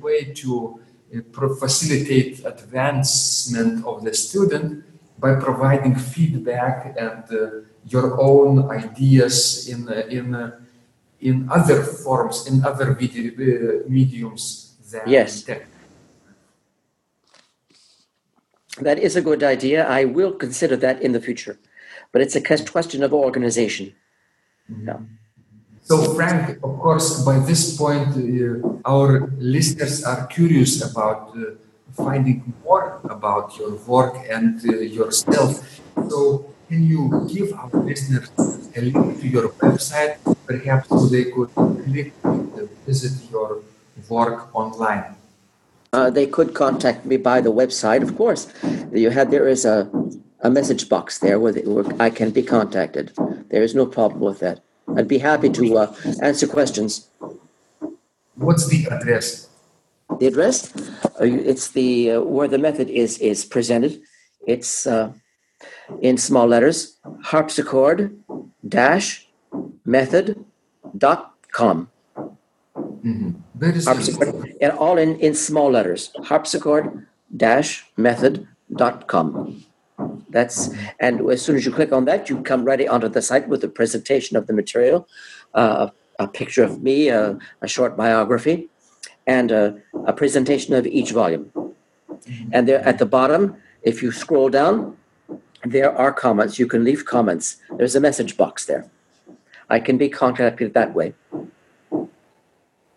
way 0.00 0.32
to 0.32 0.80
uh, 1.14 1.48
facilitate 1.56 2.44
advancement 2.44 3.84
of 3.84 4.04
the 4.04 4.14
student 4.14 4.84
by 5.18 5.34
providing 5.34 5.94
feedback 5.94 6.96
and 6.98 7.24
uh, 7.30 7.60
your 7.86 8.20
own 8.20 8.70
ideas 8.70 9.68
in 9.68 9.88
uh, 9.88 10.06
in 10.08 10.34
uh, 10.34 10.58
in 11.20 11.48
other 11.50 11.82
forms 11.82 12.46
in 12.46 12.64
other 12.64 12.94
video, 12.94 13.30
uh, 13.32 13.88
mediums 13.88 14.74
than 14.90 15.02
yes. 15.06 15.44
That 18.80 18.98
is 18.98 19.16
a 19.16 19.22
good 19.22 19.42
idea. 19.42 19.86
I 19.86 20.04
will 20.04 20.32
consider 20.32 20.76
that 20.76 21.02
in 21.02 21.12
the 21.12 21.20
future, 21.20 21.58
but 22.10 22.22
it's 22.22 22.36
a 22.36 22.40
question 22.40 23.02
of 23.02 23.12
organization. 23.12 23.94
Mm-hmm. 24.70 24.84
No. 24.86 25.06
So, 25.84 26.14
Frank, 26.14 26.58
of 26.62 26.78
course, 26.78 27.24
by 27.24 27.40
this 27.40 27.76
point, 27.76 28.14
uh, 28.16 28.88
our 28.88 29.28
listeners 29.36 30.04
are 30.04 30.26
curious 30.28 30.80
about 30.80 31.36
uh, 31.36 31.58
finding 31.92 32.54
more 32.64 33.00
about 33.04 33.58
your 33.58 33.74
work 33.86 34.14
and 34.30 34.60
uh, 34.64 34.78
yourself. 34.78 35.80
So, 36.08 36.46
can 36.68 36.86
you 36.86 37.28
give 37.28 37.52
our 37.52 37.70
listeners 37.82 38.30
a 38.76 38.80
link 38.80 39.20
to 39.20 39.28
your 39.28 39.48
website, 39.60 40.16
perhaps 40.46 40.88
so 40.88 41.06
they 41.06 41.24
could 41.24 41.50
click 41.84 42.14
and 42.24 42.70
visit 42.86 43.12
your 43.30 43.60
work 44.08 44.54
online? 44.54 45.16
Uh, 45.94 46.08
they 46.08 46.26
could 46.26 46.54
contact 46.54 47.04
me 47.04 47.18
by 47.18 47.38
the 47.38 47.52
website, 47.52 48.02
of 48.02 48.16
course. 48.16 48.50
You 48.92 49.10
had 49.10 49.30
there 49.30 49.46
is 49.46 49.66
a, 49.66 49.90
a 50.40 50.48
message 50.48 50.88
box 50.88 51.18
there 51.18 51.38
where, 51.38 51.52
they, 51.52 51.60
where 51.62 51.84
I 52.00 52.08
can 52.08 52.30
be 52.30 52.42
contacted. 52.42 53.12
There 53.50 53.62
is 53.62 53.74
no 53.74 53.84
problem 53.84 54.20
with 54.22 54.38
that. 54.38 54.60
I'd 54.96 55.06
be 55.06 55.18
happy 55.18 55.50
to 55.50 55.76
uh, 55.76 55.94
answer 56.22 56.46
questions. 56.46 57.10
What's 58.36 58.66
the 58.68 58.86
address? 58.90 59.50
The 60.18 60.28
address? 60.28 60.74
Uh, 61.20 61.24
it's 61.24 61.72
the 61.72 62.12
uh, 62.12 62.20
where 62.22 62.48
the 62.48 62.56
method 62.58 62.88
is 62.88 63.18
is 63.18 63.44
presented. 63.44 64.00
It's 64.46 64.86
uh, 64.86 65.12
in 66.00 66.16
small 66.16 66.46
letters. 66.46 66.96
Harpsichord 67.22 68.18
dash 68.66 69.28
method 69.84 70.42
dot 70.96 71.34
com. 71.52 71.91
Mm-hmm. 72.76 73.80
Harpsichord, 73.84 74.56
and 74.60 74.72
all 74.72 74.98
in, 74.98 75.18
in 75.20 75.34
small 75.34 75.70
letters. 75.70 76.12
Harpsichord 76.24 77.06
dash 77.36 77.84
method 77.96 78.46
dot 78.76 79.06
com. 79.08 79.64
That's 80.30 80.70
and 80.98 81.28
as 81.30 81.42
soon 81.42 81.56
as 81.56 81.66
you 81.66 81.72
click 81.72 81.92
on 81.92 82.04
that, 82.06 82.30
you 82.30 82.42
come 82.42 82.64
right 82.64 82.88
onto 82.88 83.08
the 83.08 83.22
site 83.22 83.48
with 83.48 83.62
a 83.64 83.68
presentation 83.68 84.36
of 84.36 84.46
the 84.46 84.52
material, 84.52 85.06
uh, 85.54 85.90
a 86.18 86.26
picture 86.26 86.64
of 86.64 86.82
me, 86.82 87.08
a, 87.08 87.38
a 87.60 87.68
short 87.68 87.96
biography, 87.96 88.68
and 89.26 89.50
a, 89.50 89.80
a, 90.06 90.12
presentation 90.12 90.74
of 90.74 90.86
each 90.86 91.10
volume. 91.10 91.52
And 92.52 92.66
there 92.66 92.80
at 92.80 92.98
the 92.98 93.06
bottom, 93.06 93.56
if 93.82 94.02
you 94.02 94.12
scroll 94.12 94.48
down, 94.48 94.96
there 95.64 95.96
are 95.96 96.12
comments. 96.12 96.58
You 96.58 96.66
can 96.66 96.84
leave 96.84 97.04
comments. 97.04 97.56
There's 97.76 97.94
a 97.94 98.00
message 98.00 98.36
box 98.36 98.64
there. 98.64 98.90
I 99.68 99.80
can 99.80 99.98
be 99.98 100.08
contacted 100.08 100.74
that 100.74 100.94
way. 100.94 101.14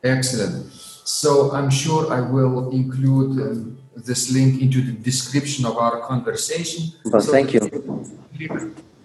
Excellent. 0.05 0.71
So 1.03 1.51
I'm 1.51 1.69
sure 1.69 2.13
I 2.13 2.21
will 2.21 2.69
include. 2.71 3.31
Um, 3.41 3.77
this 3.95 4.31
link 4.31 4.61
into 4.61 4.81
the 4.81 4.91
description 4.91 5.65
of 5.65 5.77
our 5.77 6.01
conversation. 6.01 6.91
Well, 7.05 7.21
so 7.21 7.31
thank 7.31 7.53
you. 7.53 7.61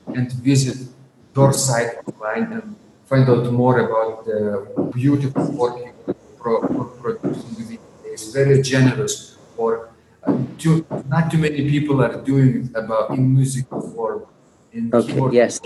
And 0.06 0.32
visit 0.32 0.88
your 1.36 1.52
site 1.52 1.98
online 2.06 2.52
and 2.52 2.76
find 3.06 3.28
out 3.28 3.52
more 3.52 3.78
about 3.80 4.24
the 4.24 4.90
beautiful 4.92 5.52
work 5.52 5.78
you 5.78 6.14
pro- 6.38 6.66
producing. 7.00 7.78
It's 8.04 8.32
very 8.32 8.60
generous 8.62 9.36
uh, 9.58 10.36
too, 10.58 10.84
not 11.08 11.30
too 11.30 11.38
many 11.38 11.68
people 11.70 12.02
are 12.02 12.20
doing 12.22 12.70
about 12.74 13.10
in 13.10 13.34
music 13.34 13.66
form. 13.68 14.24
In 14.72 14.90
okay, 14.92 15.12
keyboard. 15.12 15.32
yes. 15.32 15.60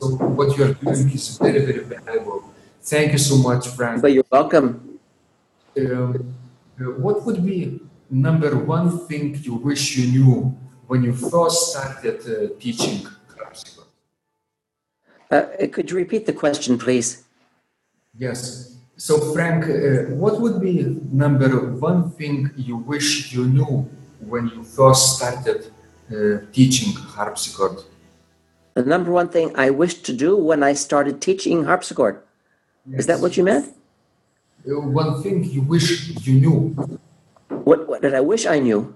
So 0.00 0.08
what 0.38 0.56
you're 0.56 0.74
doing 0.74 1.10
is 1.10 1.38
very, 1.38 1.64
very 1.64 1.84
valuable. 1.84 2.52
Thank 2.88 3.12
you 3.12 3.18
so 3.18 3.36
much, 3.36 3.68
Frank. 3.68 4.00
But 4.00 4.12
you're 4.14 4.32
welcome. 4.32 4.98
Um, 5.76 6.34
uh, 6.80 6.84
what 7.04 7.26
would 7.26 7.44
be 7.44 7.80
number 8.08 8.56
one 8.56 9.06
thing 9.06 9.38
you 9.42 9.56
wish 9.56 9.98
you 9.98 10.10
knew 10.10 10.56
when 10.86 11.02
you 11.02 11.12
first 11.12 11.72
started 11.72 12.20
uh, 12.22 12.54
teaching 12.58 13.06
harpsichord? 13.36 13.88
Uh, 15.30 15.42
could 15.70 15.90
you 15.90 15.98
repeat 15.98 16.24
the 16.24 16.32
question, 16.32 16.78
please? 16.78 17.24
Yes. 18.16 18.78
So, 18.96 19.34
Frank, 19.34 19.64
uh, 19.64 20.14
what 20.14 20.40
would 20.40 20.58
be 20.58 20.98
number 21.12 21.50
one 21.88 22.10
thing 22.12 22.50
you 22.56 22.78
wish 22.78 23.34
you 23.34 23.46
knew 23.46 23.86
when 24.20 24.48
you 24.48 24.64
first 24.64 25.16
started 25.16 25.70
uh, 26.10 26.40
teaching 26.54 26.94
harpsichord? 26.94 27.82
The 28.72 28.82
number 28.82 29.10
one 29.10 29.28
thing 29.28 29.54
I 29.56 29.68
wished 29.68 30.06
to 30.06 30.14
do 30.14 30.36
when 30.36 30.62
I 30.62 30.72
started 30.72 31.20
teaching 31.20 31.64
harpsichord. 31.64 32.22
Yes. 32.90 33.00
Is 33.00 33.06
that 33.06 33.20
what 33.20 33.36
you 33.36 33.44
meant? 33.44 33.74
uh, 34.66 34.80
one 34.80 35.22
thing 35.22 35.44
you 35.44 35.62
wish 35.62 36.10
you 36.26 36.40
knew. 36.40 36.98
What, 37.48 37.88
what 37.88 38.02
did 38.02 38.14
I 38.14 38.20
wish 38.20 38.46
I 38.46 38.58
knew? 38.58 38.94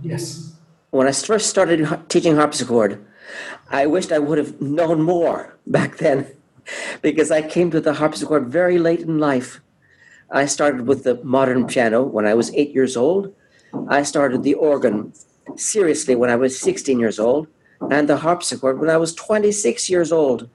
Yes. 0.00 0.52
When 0.90 1.06
I 1.06 1.12
first 1.12 1.48
started 1.48 1.86
teaching 2.08 2.36
harpsichord, 2.36 3.04
I 3.70 3.86
wished 3.86 4.12
I 4.12 4.18
would 4.18 4.38
have 4.38 4.60
known 4.60 5.02
more 5.02 5.58
back 5.66 5.96
then 5.98 6.26
because 7.00 7.30
I 7.30 7.42
came 7.42 7.70
to 7.70 7.80
the 7.80 7.94
harpsichord 7.94 8.48
very 8.48 8.78
late 8.78 9.00
in 9.00 9.18
life. 9.18 9.60
I 10.30 10.46
started 10.46 10.86
with 10.86 11.04
the 11.04 11.22
modern 11.22 11.66
piano 11.66 12.02
when 12.02 12.26
I 12.26 12.34
was 12.34 12.54
eight 12.54 12.70
years 12.70 12.96
old. 12.96 13.34
I 13.88 14.02
started 14.02 14.42
the 14.42 14.54
organ 14.54 15.12
seriously 15.56 16.14
when 16.14 16.30
I 16.30 16.36
was 16.36 16.58
16 16.58 16.98
years 16.98 17.18
old, 17.18 17.48
and 17.90 18.08
the 18.08 18.18
harpsichord 18.18 18.78
when 18.78 18.90
I 18.90 18.96
was 18.96 19.14
26 19.14 19.90
years 19.90 20.12
old. 20.12 20.48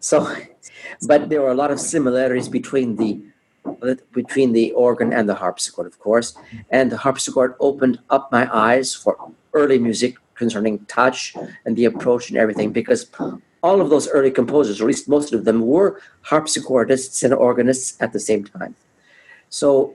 So, 0.00 0.34
but 1.06 1.28
there 1.28 1.42
were 1.42 1.50
a 1.50 1.54
lot 1.54 1.70
of 1.70 1.80
similarities 1.80 2.48
between 2.48 2.96
the 2.96 3.20
between 4.12 4.52
the 4.52 4.72
organ 4.72 5.12
and 5.12 5.28
the 5.28 5.34
harpsichord, 5.34 5.86
of 5.86 5.98
course. 5.98 6.34
And 6.70 6.90
the 6.90 6.96
harpsichord 6.96 7.54
opened 7.60 7.98
up 8.08 8.32
my 8.32 8.48
eyes 8.54 8.94
for 8.94 9.16
early 9.52 9.78
music 9.78 10.16
concerning 10.34 10.78
touch 10.86 11.34
and 11.64 11.76
the 11.76 11.84
approach 11.84 12.30
and 12.30 12.38
everything, 12.38 12.72
because 12.72 13.10
all 13.62 13.80
of 13.80 13.90
those 13.90 14.08
early 14.08 14.30
composers, 14.30 14.80
or 14.80 14.84
at 14.84 14.88
least 14.88 15.08
most 15.08 15.32
of 15.32 15.44
them, 15.44 15.66
were 15.66 16.00
harpsichordists 16.22 17.22
and 17.22 17.34
organists 17.34 18.00
at 18.00 18.12
the 18.12 18.20
same 18.20 18.44
time. 18.44 18.74
So, 19.50 19.94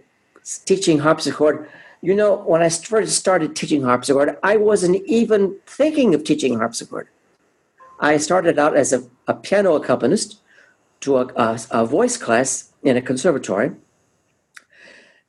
teaching 0.65 0.99
harpsichord, 0.99 1.67
you 2.01 2.13
know, 2.13 2.35
when 2.35 2.61
I 2.61 2.69
first 2.69 3.17
started 3.17 3.55
teaching 3.55 3.81
harpsichord, 3.81 4.37
I 4.43 4.57
wasn't 4.57 4.97
even 5.07 5.57
thinking 5.65 6.13
of 6.13 6.23
teaching 6.23 6.57
harpsichord. 6.59 7.07
I 7.99 8.17
started 8.17 8.59
out 8.59 8.75
as 8.75 8.93
a, 8.93 9.03
a 9.27 9.33
piano 9.33 9.75
accompanist 9.75 10.39
to 11.01 11.17
a, 11.17 11.25
a, 11.35 11.59
a 11.71 11.85
voice 11.85 12.17
class 12.17 12.71
in 12.83 12.97
a 12.97 13.01
conservatory. 13.01 13.71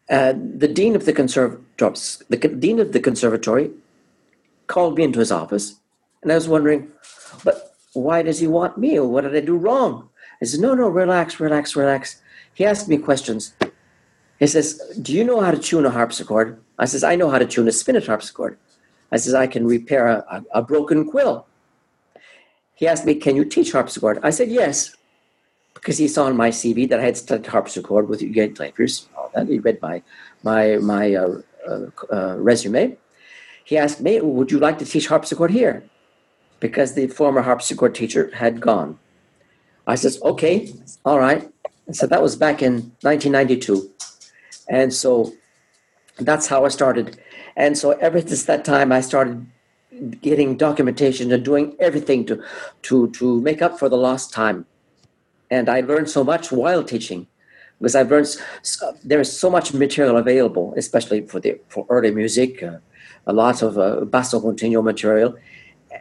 Uh, 0.08 0.32
the 0.36 0.68
dean 0.68 0.94
of 0.94 1.04
the 1.04 1.12
conservatory, 1.12 1.94
the 2.28 2.36
dean 2.36 2.78
of 2.78 2.92
the 2.92 3.00
conservatory, 3.00 3.70
called 4.68 4.96
me 4.96 5.04
into 5.04 5.18
his 5.18 5.32
office, 5.32 5.76
and 6.22 6.30
I 6.30 6.34
was 6.34 6.48
wondering, 6.48 6.88
but 7.44 7.74
why 7.92 8.22
does 8.22 8.38
he 8.38 8.46
want 8.46 8.78
me? 8.78 8.98
What 9.00 9.22
did 9.22 9.34
I 9.34 9.40
do 9.40 9.56
wrong? 9.56 10.08
I 10.40 10.44
said, 10.44 10.60
no, 10.60 10.74
no, 10.74 10.88
relax, 10.88 11.40
relax, 11.40 11.74
relax. 11.74 12.20
He 12.54 12.64
asked 12.64 12.88
me 12.88 12.98
questions. 12.98 13.54
He 14.38 14.46
says, 14.46 14.80
do 15.00 15.12
you 15.12 15.24
know 15.24 15.40
how 15.40 15.50
to 15.50 15.58
tune 15.58 15.86
a 15.86 15.90
harpsichord? 15.90 16.60
I 16.78 16.84
says, 16.84 17.02
I 17.02 17.16
know 17.16 17.30
how 17.30 17.38
to 17.38 17.46
tune 17.46 17.68
a 17.68 17.72
spinet 17.72 18.06
harpsichord. 18.06 18.58
I 19.10 19.16
says, 19.16 19.34
I 19.34 19.46
can 19.46 19.66
repair 19.66 20.08
a, 20.08 20.24
a, 20.30 20.60
a 20.60 20.62
broken 20.62 21.08
quill. 21.08 21.46
He 22.76 22.86
asked 22.86 23.04
me, 23.04 23.16
can 23.16 23.34
you 23.34 23.44
teach 23.44 23.72
harpsichord? 23.72 24.20
I 24.22 24.30
said, 24.30 24.48
yes 24.48 24.94
because 25.86 25.98
he 25.98 26.08
saw 26.08 26.24
on 26.24 26.36
my 26.36 26.50
CV 26.50 26.88
that 26.88 26.98
I 26.98 27.04
had 27.04 27.16
studied 27.16 27.46
harpsichord 27.46 28.08
with 28.08 28.20
Eugen 28.20 28.54
Gleiffers. 28.54 29.06
And 29.34 29.48
he 29.48 29.58
read 29.60 29.80
my 29.80 30.02
my 30.42 30.76
my 30.76 31.14
uh, 31.14 31.42
uh, 31.68 31.86
uh, 32.12 32.36
resume. 32.38 32.96
He 33.62 33.76
asked 33.76 34.00
me, 34.00 34.20
"Would 34.20 34.50
you 34.50 34.58
like 34.58 34.78
to 34.78 34.84
teach 34.84 35.06
harpsichord 35.06 35.52
here?" 35.52 35.84
Because 36.58 36.94
the 36.94 37.06
former 37.06 37.42
harpsichord 37.42 37.94
teacher 37.94 38.30
had 38.34 38.60
gone. 38.60 38.98
I 39.86 39.94
says, 39.94 40.20
"Okay, 40.22 40.72
all 41.04 41.20
right." 41.20 41.48
so 41.92 42.04
that 42.04 42.20
was 42.20 42.34
back 42.34 42.62
in 42.62 42.72
1992, 43.02 43.88
and 44.68 44.92
so 44.92 45.32
that's 46.18 46.48
how 46.48 46.64
I 46.64 46.68
started. 46.68 47.20
And 47.54 47.78
so 47.78 47.92
ever 48.06 48.20
since 48.20 48.44
that 48.46 48.64
time, 48.64 48.90
I 48.90 49.00
started 49.02 49.46
getting 50.20 50.56
documentation 50.56 51.32
and 51.32 51.44
doing 51.44 51.76
everything 51.78 52.26
to 52.26 52.42
to 52.82 53.10
to 53.12 53.40
make 53.40 53.62
up 53.62 53.78
for 53.78 53.88
the 53.88 53.96
lost 53.96 54.32
time 54.32 54.66
and 55.50 55.68
I 55.68 55.80
learned 55.80 56.10
so 56.10 56.24
much 56.24 56.50
while 56.50 56.82
teaching 56.82 57.26
because 57.78 57.94
I've 57.94 58.10
learned 58.10 58.28
there's 59.04 59.32
so 59.32 59.50
much 59.50 59.74
material 59.74 60.16
available, 60.16 60.74
especially 60.76 61.26
for 61.26 61.40
the 61.40 61.60
for 61.68 61.86
early 61.88 62.10
music, 62.10 62.62
uh, 62.62 62.78
a 63.26 63.32
lot 63.32 63.62
of 63.62 63.78
uh, 63.78 64.04
basso 64.04 64.40
continuo 64.40 64.82
material. 64.82 65.36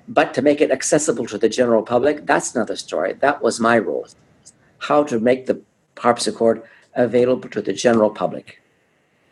But 0.07 0.33
to 0.33 0.41
make 0.41 0.61
it 0.61 0.71
accessible 0.71 1.25
to 1.27 1.37
the 1.37 1.49
general 1.49 1.83
public, 1.83 2.25
that's 2.25 2.55
another 2.55 2.75
story. 2.75 3.13
That 3.13 3.41
was 3.41 3.59
my 3.59 3.77
role, 3.77 4.07
how 4.79 5.03
to 5.03 5.19
make 5.19 5.45
the 5.45 5.61
harpsichord 5.97 6.63
available 6.95 7.49
to 7.49 7.61
the 7.61 7.73
general 7.73 8.09
public. 8.09 8.61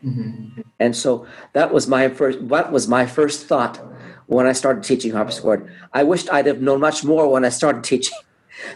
Mm-hmm. 0.03 0.61
And 0.79 0.95
so 0.95 1.25
that 1.53 1.73
was 1.73 1.87
my 1.87 2.09
first. 2.09 2.47
That 2.49 2.71
was 2.71 2.87
my 2.87 3.05
first 3.05 3.47
thought 3.47 3.79
when 4.27 4.45
I 4.45 4.51
started 4.51 4.83
teaching 4.83 5.11
harpsichord. 5.11 5.71
I 5.93 6.03
wished 6.03 6.31
I'd 6.31 6.45
have 6.47 6.61
known 6.61 6.79
much 6.81 7.03
more 7.03 7.29
when 7.31 7.45
I 7.45 7.49
started 7.49 7.83
teaching. 7.91 8.17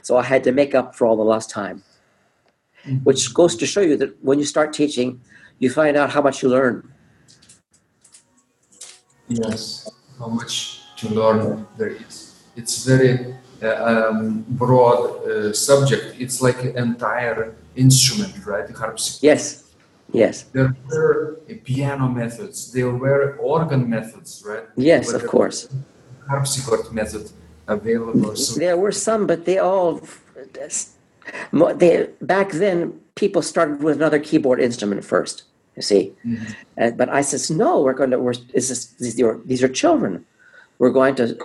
So 0.01 0.17
I 0.17 0.23
had 0.23 0.43
to 0.45 0.51
make 0.51 0.73
up 0.73 0.95
for 0.95 1.05
all 1.05 1.15
the 1.15 1.23
lost 1.23 1.49
time, 1.49 1.83
mm-hmm. 2.85 3.03
which 3.03 3.33
goes 3.33 3.55
to 3.57 3.65
show 3.65 3.81
you 3.81 3.97
that 3.97 4.23
when 4.23 4.39
you 4.39 4.45
start 4.45 4.73
teaching, 4.73 5.21
you 5.59 5.69
find 5.69 5.97
out 5.97 6.09
how 6.11 6.21
much 6.21 6.41
you 6.41 6.49
learn. 6.49 6.91
Yes, 9.27 9.89
how 10.17 10.27
much 10.27 10.81
to 10.97 11.09
learn 11.09 11.67
there 11.77 11.89
is. 11.89 12.41
It's 12.55 12.85
very 12.85 13.35
uh, 13.61 14.09
um, 14.09 14.45
broad 14.49 15.27
uh, 15.27 15.53
subject. 15.53 16.15
It's 16.19 16.41
like 16.41 16.63
an 16.63 16.77
entire 16.77 17.55
instrument, 17.75 18.33
right? 18.45 18.69
Harpsichord. 18.69 19.23
Yes. 19.23 19.66
Yes. 20.11 20.43
There 20.43 20.75
were 20.87 21.39
piano 21.63 22.07
methods. 22.07 22.71
There 22.71 22.91
were 22.91 23.35
organ 23.37 23.89
methods, 23.89 24.43
right? 24.45 24.63
Yes, 24.75 25.11
but 25.11 25.21
of 25.21 25.27
course. 25.29 25.69
Harpsichord 26.29 26.91
method 26.93 27.31
available. 27.67 28.35
So 28.35 28.59
there 28.59 28.77
were 28.77 28.91
some, 28.91 29.27
but 29.27 29.45
they 29.45 29.57
all 29.57 30.01
they 31.51 32.09
back 32.21 32.51
then 32.51 32.99
people 33.15 33.41
started 33.41 33.83
with 33.83 33.97
another 33.97 34.19
keyboard 34.19 34.59
instrument 34.61 35.03
first. 35.03 35.43
You 35.75 35.81
see, 35.81 36.13
mm-hmm. 36.25 36.45
uh, 36.81 36.91
but 36.91 37.09
I 37.09 37.21
says 37.21 37.51
no. 37.51 37.81
We're 37.81 37.93
going 37.93 38.11
to. 38.11 38.19
We're 38.19 38.33
is 38.53 38.69
this, 38.69 38.85
these 38.93 39.21
are 39.21 39.39
these 39.45 39.61
are 39.61 39.67
children. 39.67 40.25
We're 40.79 40.91
going 40.91 41.15
to 41.15 41.37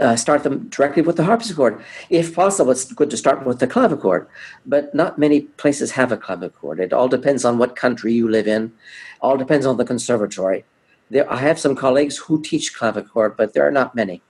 uh, 0.00 0.16
start 0.16 0.42
them 0.42 0.68
directly 0.68 1.02
with 1.02 1.16
the 1.16 1.24
harpsichord. 1.24 1.82
If 2.08 2.34
possible, 2.34 2.72
it's 2.72 2.92
good 2.92 3.10
to 3.10 3.16
start 3.16 3.44
with 3.44 3.58
the 3.58 3.66
clavichord, 3.66 4.26
but 4.66 4.94
not 4.94 5.18
many 5.18 5.42
places 5.42 5.92
have 5.92 6.10
a 6.10 6.16
clavichord. 6.16 6.80
It 6.80 6.92
all 6.92 7.08
depends 7.08 7.44
on 7.44 7.58
what 7.58 7.76
country 7.76 8.12
you 8.12 8.28
live 8.28 8.48
in. 8.48 8.72
All 9.20 9.36
depends 9.36 9.66
on 9.66 9.76
the 9.76 9.84
conservatory. 9.84 10.64
There, 11.10 11.30
I 11.30 11.36
have 11.36 11.58
some 11.58 11.76
colleagues 11.76 12.16
who 12.16 12.40
teach 12.42 12.74
clavichord, 12.74 13.36
but 13.36 13.52
there 13.52 13.66
are 13.66 13.72
not 13.72 13.94
many 13.94 14.22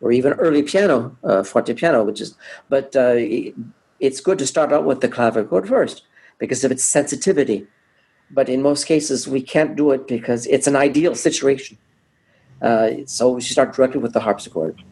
or 0.00 0.12
even 0.12 0.32
early 0.34 0.62
piano, 0.62 1.16
uh, 1.24 1.42
forte 1.42 1.74
piano, 1.74 2.02
which 2.04 2.20
is, 2.20 2.34
but 2.68 2.94
uh, 2.96 3.16
it's 4.00 4.20
good 4.20 4.38
to 4.38 4.46
start 4.46 4.72
out 4.72 4.84
with 4.84 5.00
the 5.00 5.08
clavichord 5.08 5.68
first 5.68 6.02
because 6.38 6.64
of 6.64 6.72
its 6.72 6.84
sensitivity. 6.84 7.66
But 8.30 8.48
in 8.48 8.62
most 8.62 8.84
cases, 8.84 9.28
we 9.28 9.42
can't 9.42 9.76
do 9.76 9.90
it 9.90 10.06
because 10.06 10.46
it's 10.46 10.66
an 10.66 10.76
ideal 10.76 11.14
situation. 11.14 11.76
Uh, 12.62 12.90
so 13.06 13.30
we 13.32 13.40
should 13.40 13.52
start 13.52 13.74
directly 13.74 14.00
with 14.00 14.12
the 14.12 14.20
harpsichord. 14.20 14.82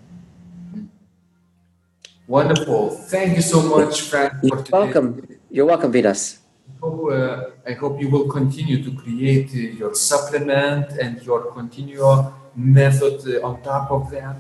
Wonderful. 2.29 2.91
Thank 2.91 3.37
you 3.37 3.43
so 3.43 3.63
much, 3.63 4.03
Frank. 4.03 4.35
You're 4.43 4.63
welcome. 4.71 5.27
You're 5.51 5.67
welcome, 5.67 5.91
Vidas. 5.91 6.39
I 6.69 6.81
hope, 6.81 7.11
uh, 7.11 7.45
I 7.67 7.73
hope 7.73 8.01
you 8.01 8.11
will 8.11 8.29
continue 8.29 8.85
to 8.85 8.93
create 8.93 9.51
uh, 9.55 9.79
your 9.81 9.95
supplement 9.95 10.93
and 11.01 11.23
your 11.23 11.51
continuo 11.53 12.35
method 12.55 13.23
uh, 13.27 13.47
on 13.47 13.63
top 13.63 13.91
of 13.91 14.11
that 14.11 14.37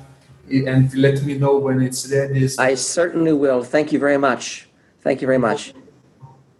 and 0.51 0.95
let 0.95 1.23
me 1.25 1.39
know 1.39 1.59
when 1.59 1.83
it's 1.83 2.11
ready. 2.13 2.49
I 2.59 2.75
certainly 2.75 3.33
will. 3.33 3.63
Thank 3.63 3.93
you 3.93 3.99
very 3.99 4.19
much. 4.19 4.69
Thank 5.01 5.23
you 5.23 5.27
very 5.27 5.39
much. 5.39 5.73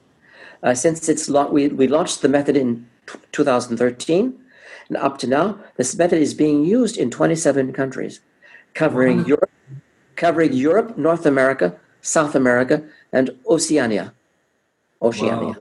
Uh, 0.63 0.73
since 0.73 1.09
it's 1.09 1.29
lo- 1.29 1.51
we, 1.51 1.67
we 1.67 1.87
launched 1.87 2.21
the 2.21 2.29
method 2.29 2.55
in 2.55 2.87
t- 3.07 3.19
2013, 3.31 4.39
and 4.87 4.97
up 4.97 5.17
to 5.19 5.27
now, 5.27 5.59
this 5.77 5.97
method 5.97 6.21
is 6.21 6.33
being 6.33 6.63
used 6.63 6.97
in 6.97 7.11
27 7.11 7.73
countries, 7.73 8.21
covering 8.73 9.25
Europe, 9.25 9.51
covering 10.15 10.53
Europe, 10.53 10.97
North 10.97 11.25
America, 11.25 11.77
South 12.01 12.35
America, 12.35 12.83
and 13.11 13.31
Oceania. 13.47 14.13
Oceania. 15.01 15.53
Wow. 15.53 15.55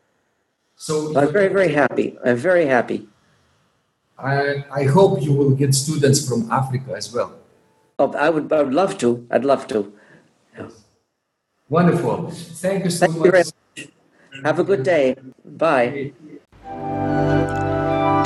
So 0.77 1.19
I'm 1.19 1.33
very, 1.33 1.49
very 1.49 1.73
happy. 1.73 2.17
I'm 2.25 2.37
very 2.37 2.67
happy. 2.67 3.09
I, 4.17 4.65
I 4.73 4.85
hope 4.85 5.23
you 5.23 5.33
will 5.33 5.51
get 5.51 5.75
students 5.75 6.27
from 6.29 6.51
Africa 6.51 6.95
as 6.97 7.13
well. 7.13 7.35
Oh, 7.99 8.13
I 8.13 8.31
would, 8.31 8.53
I 8.53 8.63
would 8.63 8.75
love 8.75 8.99
to. 8.99 9.27
I'd 9.31 9.45
love 9.45 9.67
to. 9.69 9.93
Yeah. 10.59 10.69
Wonderful. 11.69 12.31
Thank 12.31 12.85
you 12.85 12.91
so 12.91 13.07
Thank 13.07 13.19
much. 13.19 13.53
You 13.77 13.89
Have 14.45 14.59
a 14.59 14.65
good 14.65 14.83
day. 14.83 15.17
Bye. 15.45 16.13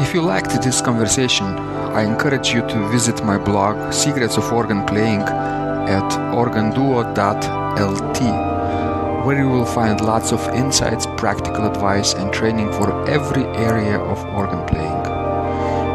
If 0.01 0.15
you 0.15 0.23
liked 0.23 0.51
this 0.63 0.81
conversation, 0.81 1.47
I 1.47 2.03
encourage 2.03 2.53
you 2.55 2.63
to 2.69 2.89
visit 2.89 3.25
my 3.25 3.39
blog, 3.39 3.93
Secrets 3.93 4.37
of 4.37 4.53
Organ 4.53 4.85
Playing, 4.87 5.21
at 5.21 6.11
organduo.lt, 6.35 8.21
where 9.27 9.39
you 9.39 9.49
will 9.49 9.67
find 9.67 10.01
lots 10.01 10.33
of 10.33 10.41
insights, 10.55 11.07
practical 11.17 11.67
advice, 11.67 12.15
and 12.15 12.33
training 12.33 12.73
for 12.73 13.09
every 13.09 13.45
area 13.57 13.99
of 13.99 14.25
organ 14.35 14.65
playing. 14.67 15.02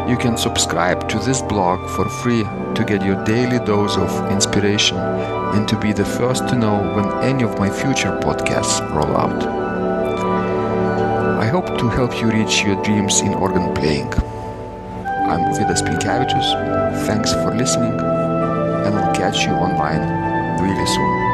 You 0.08 0.16
can 0.16 0.38
subscribe 0.38 1.06
to 1.10 1.18
this 1.18 1.42
blog 1.42 1.86
for 1.90 2.08
free 2.08 2.42
to 2.42 2.84
get 2.86 3.04
your 3.04 3.22
daily 3.24 3.58
dose 3.58 3.98
of 3.98 4.32
inspiration 4.32 4.96
and 4.96 5.68
to 5.68 5.78
be 5.78 5.92
the 5.92 6.04
first 6.06 6.48
to 6.48 6.56
know 6.56 6.80
when 6.94 7.06
any 7.22 7.44
of 7.44 7.58
my 7.58 7.68
future 7.68 8.18
podcasts 8.22 8.80
roll 8.94 9.14
out. 9.14 9.42
I 11.38 11.44
hope 11.44 11.78
to 11.78 11.88
help 11.90 12.18
you 12.18 12.30
reach 12.30 12.62
your 12.62 12.82
dreams 12.82 13.20
in 13.20 13.34
organ 13.34 13.74
playing. 13.74 14.10
I'm 15.28 15.52
Vidas 15.54 15.82
Pinkevičius. 15.82 17.06
Thanks 17.06 17.34
for 17.34 17.54
listening, 17.54 17.92
and 17.92 18.94
I'll 18.98 19.14
catch 19.14 19.44
you 19.44 19.52
online 19.52 20.02
really 20.62 20.86
soon. 20.86 21.27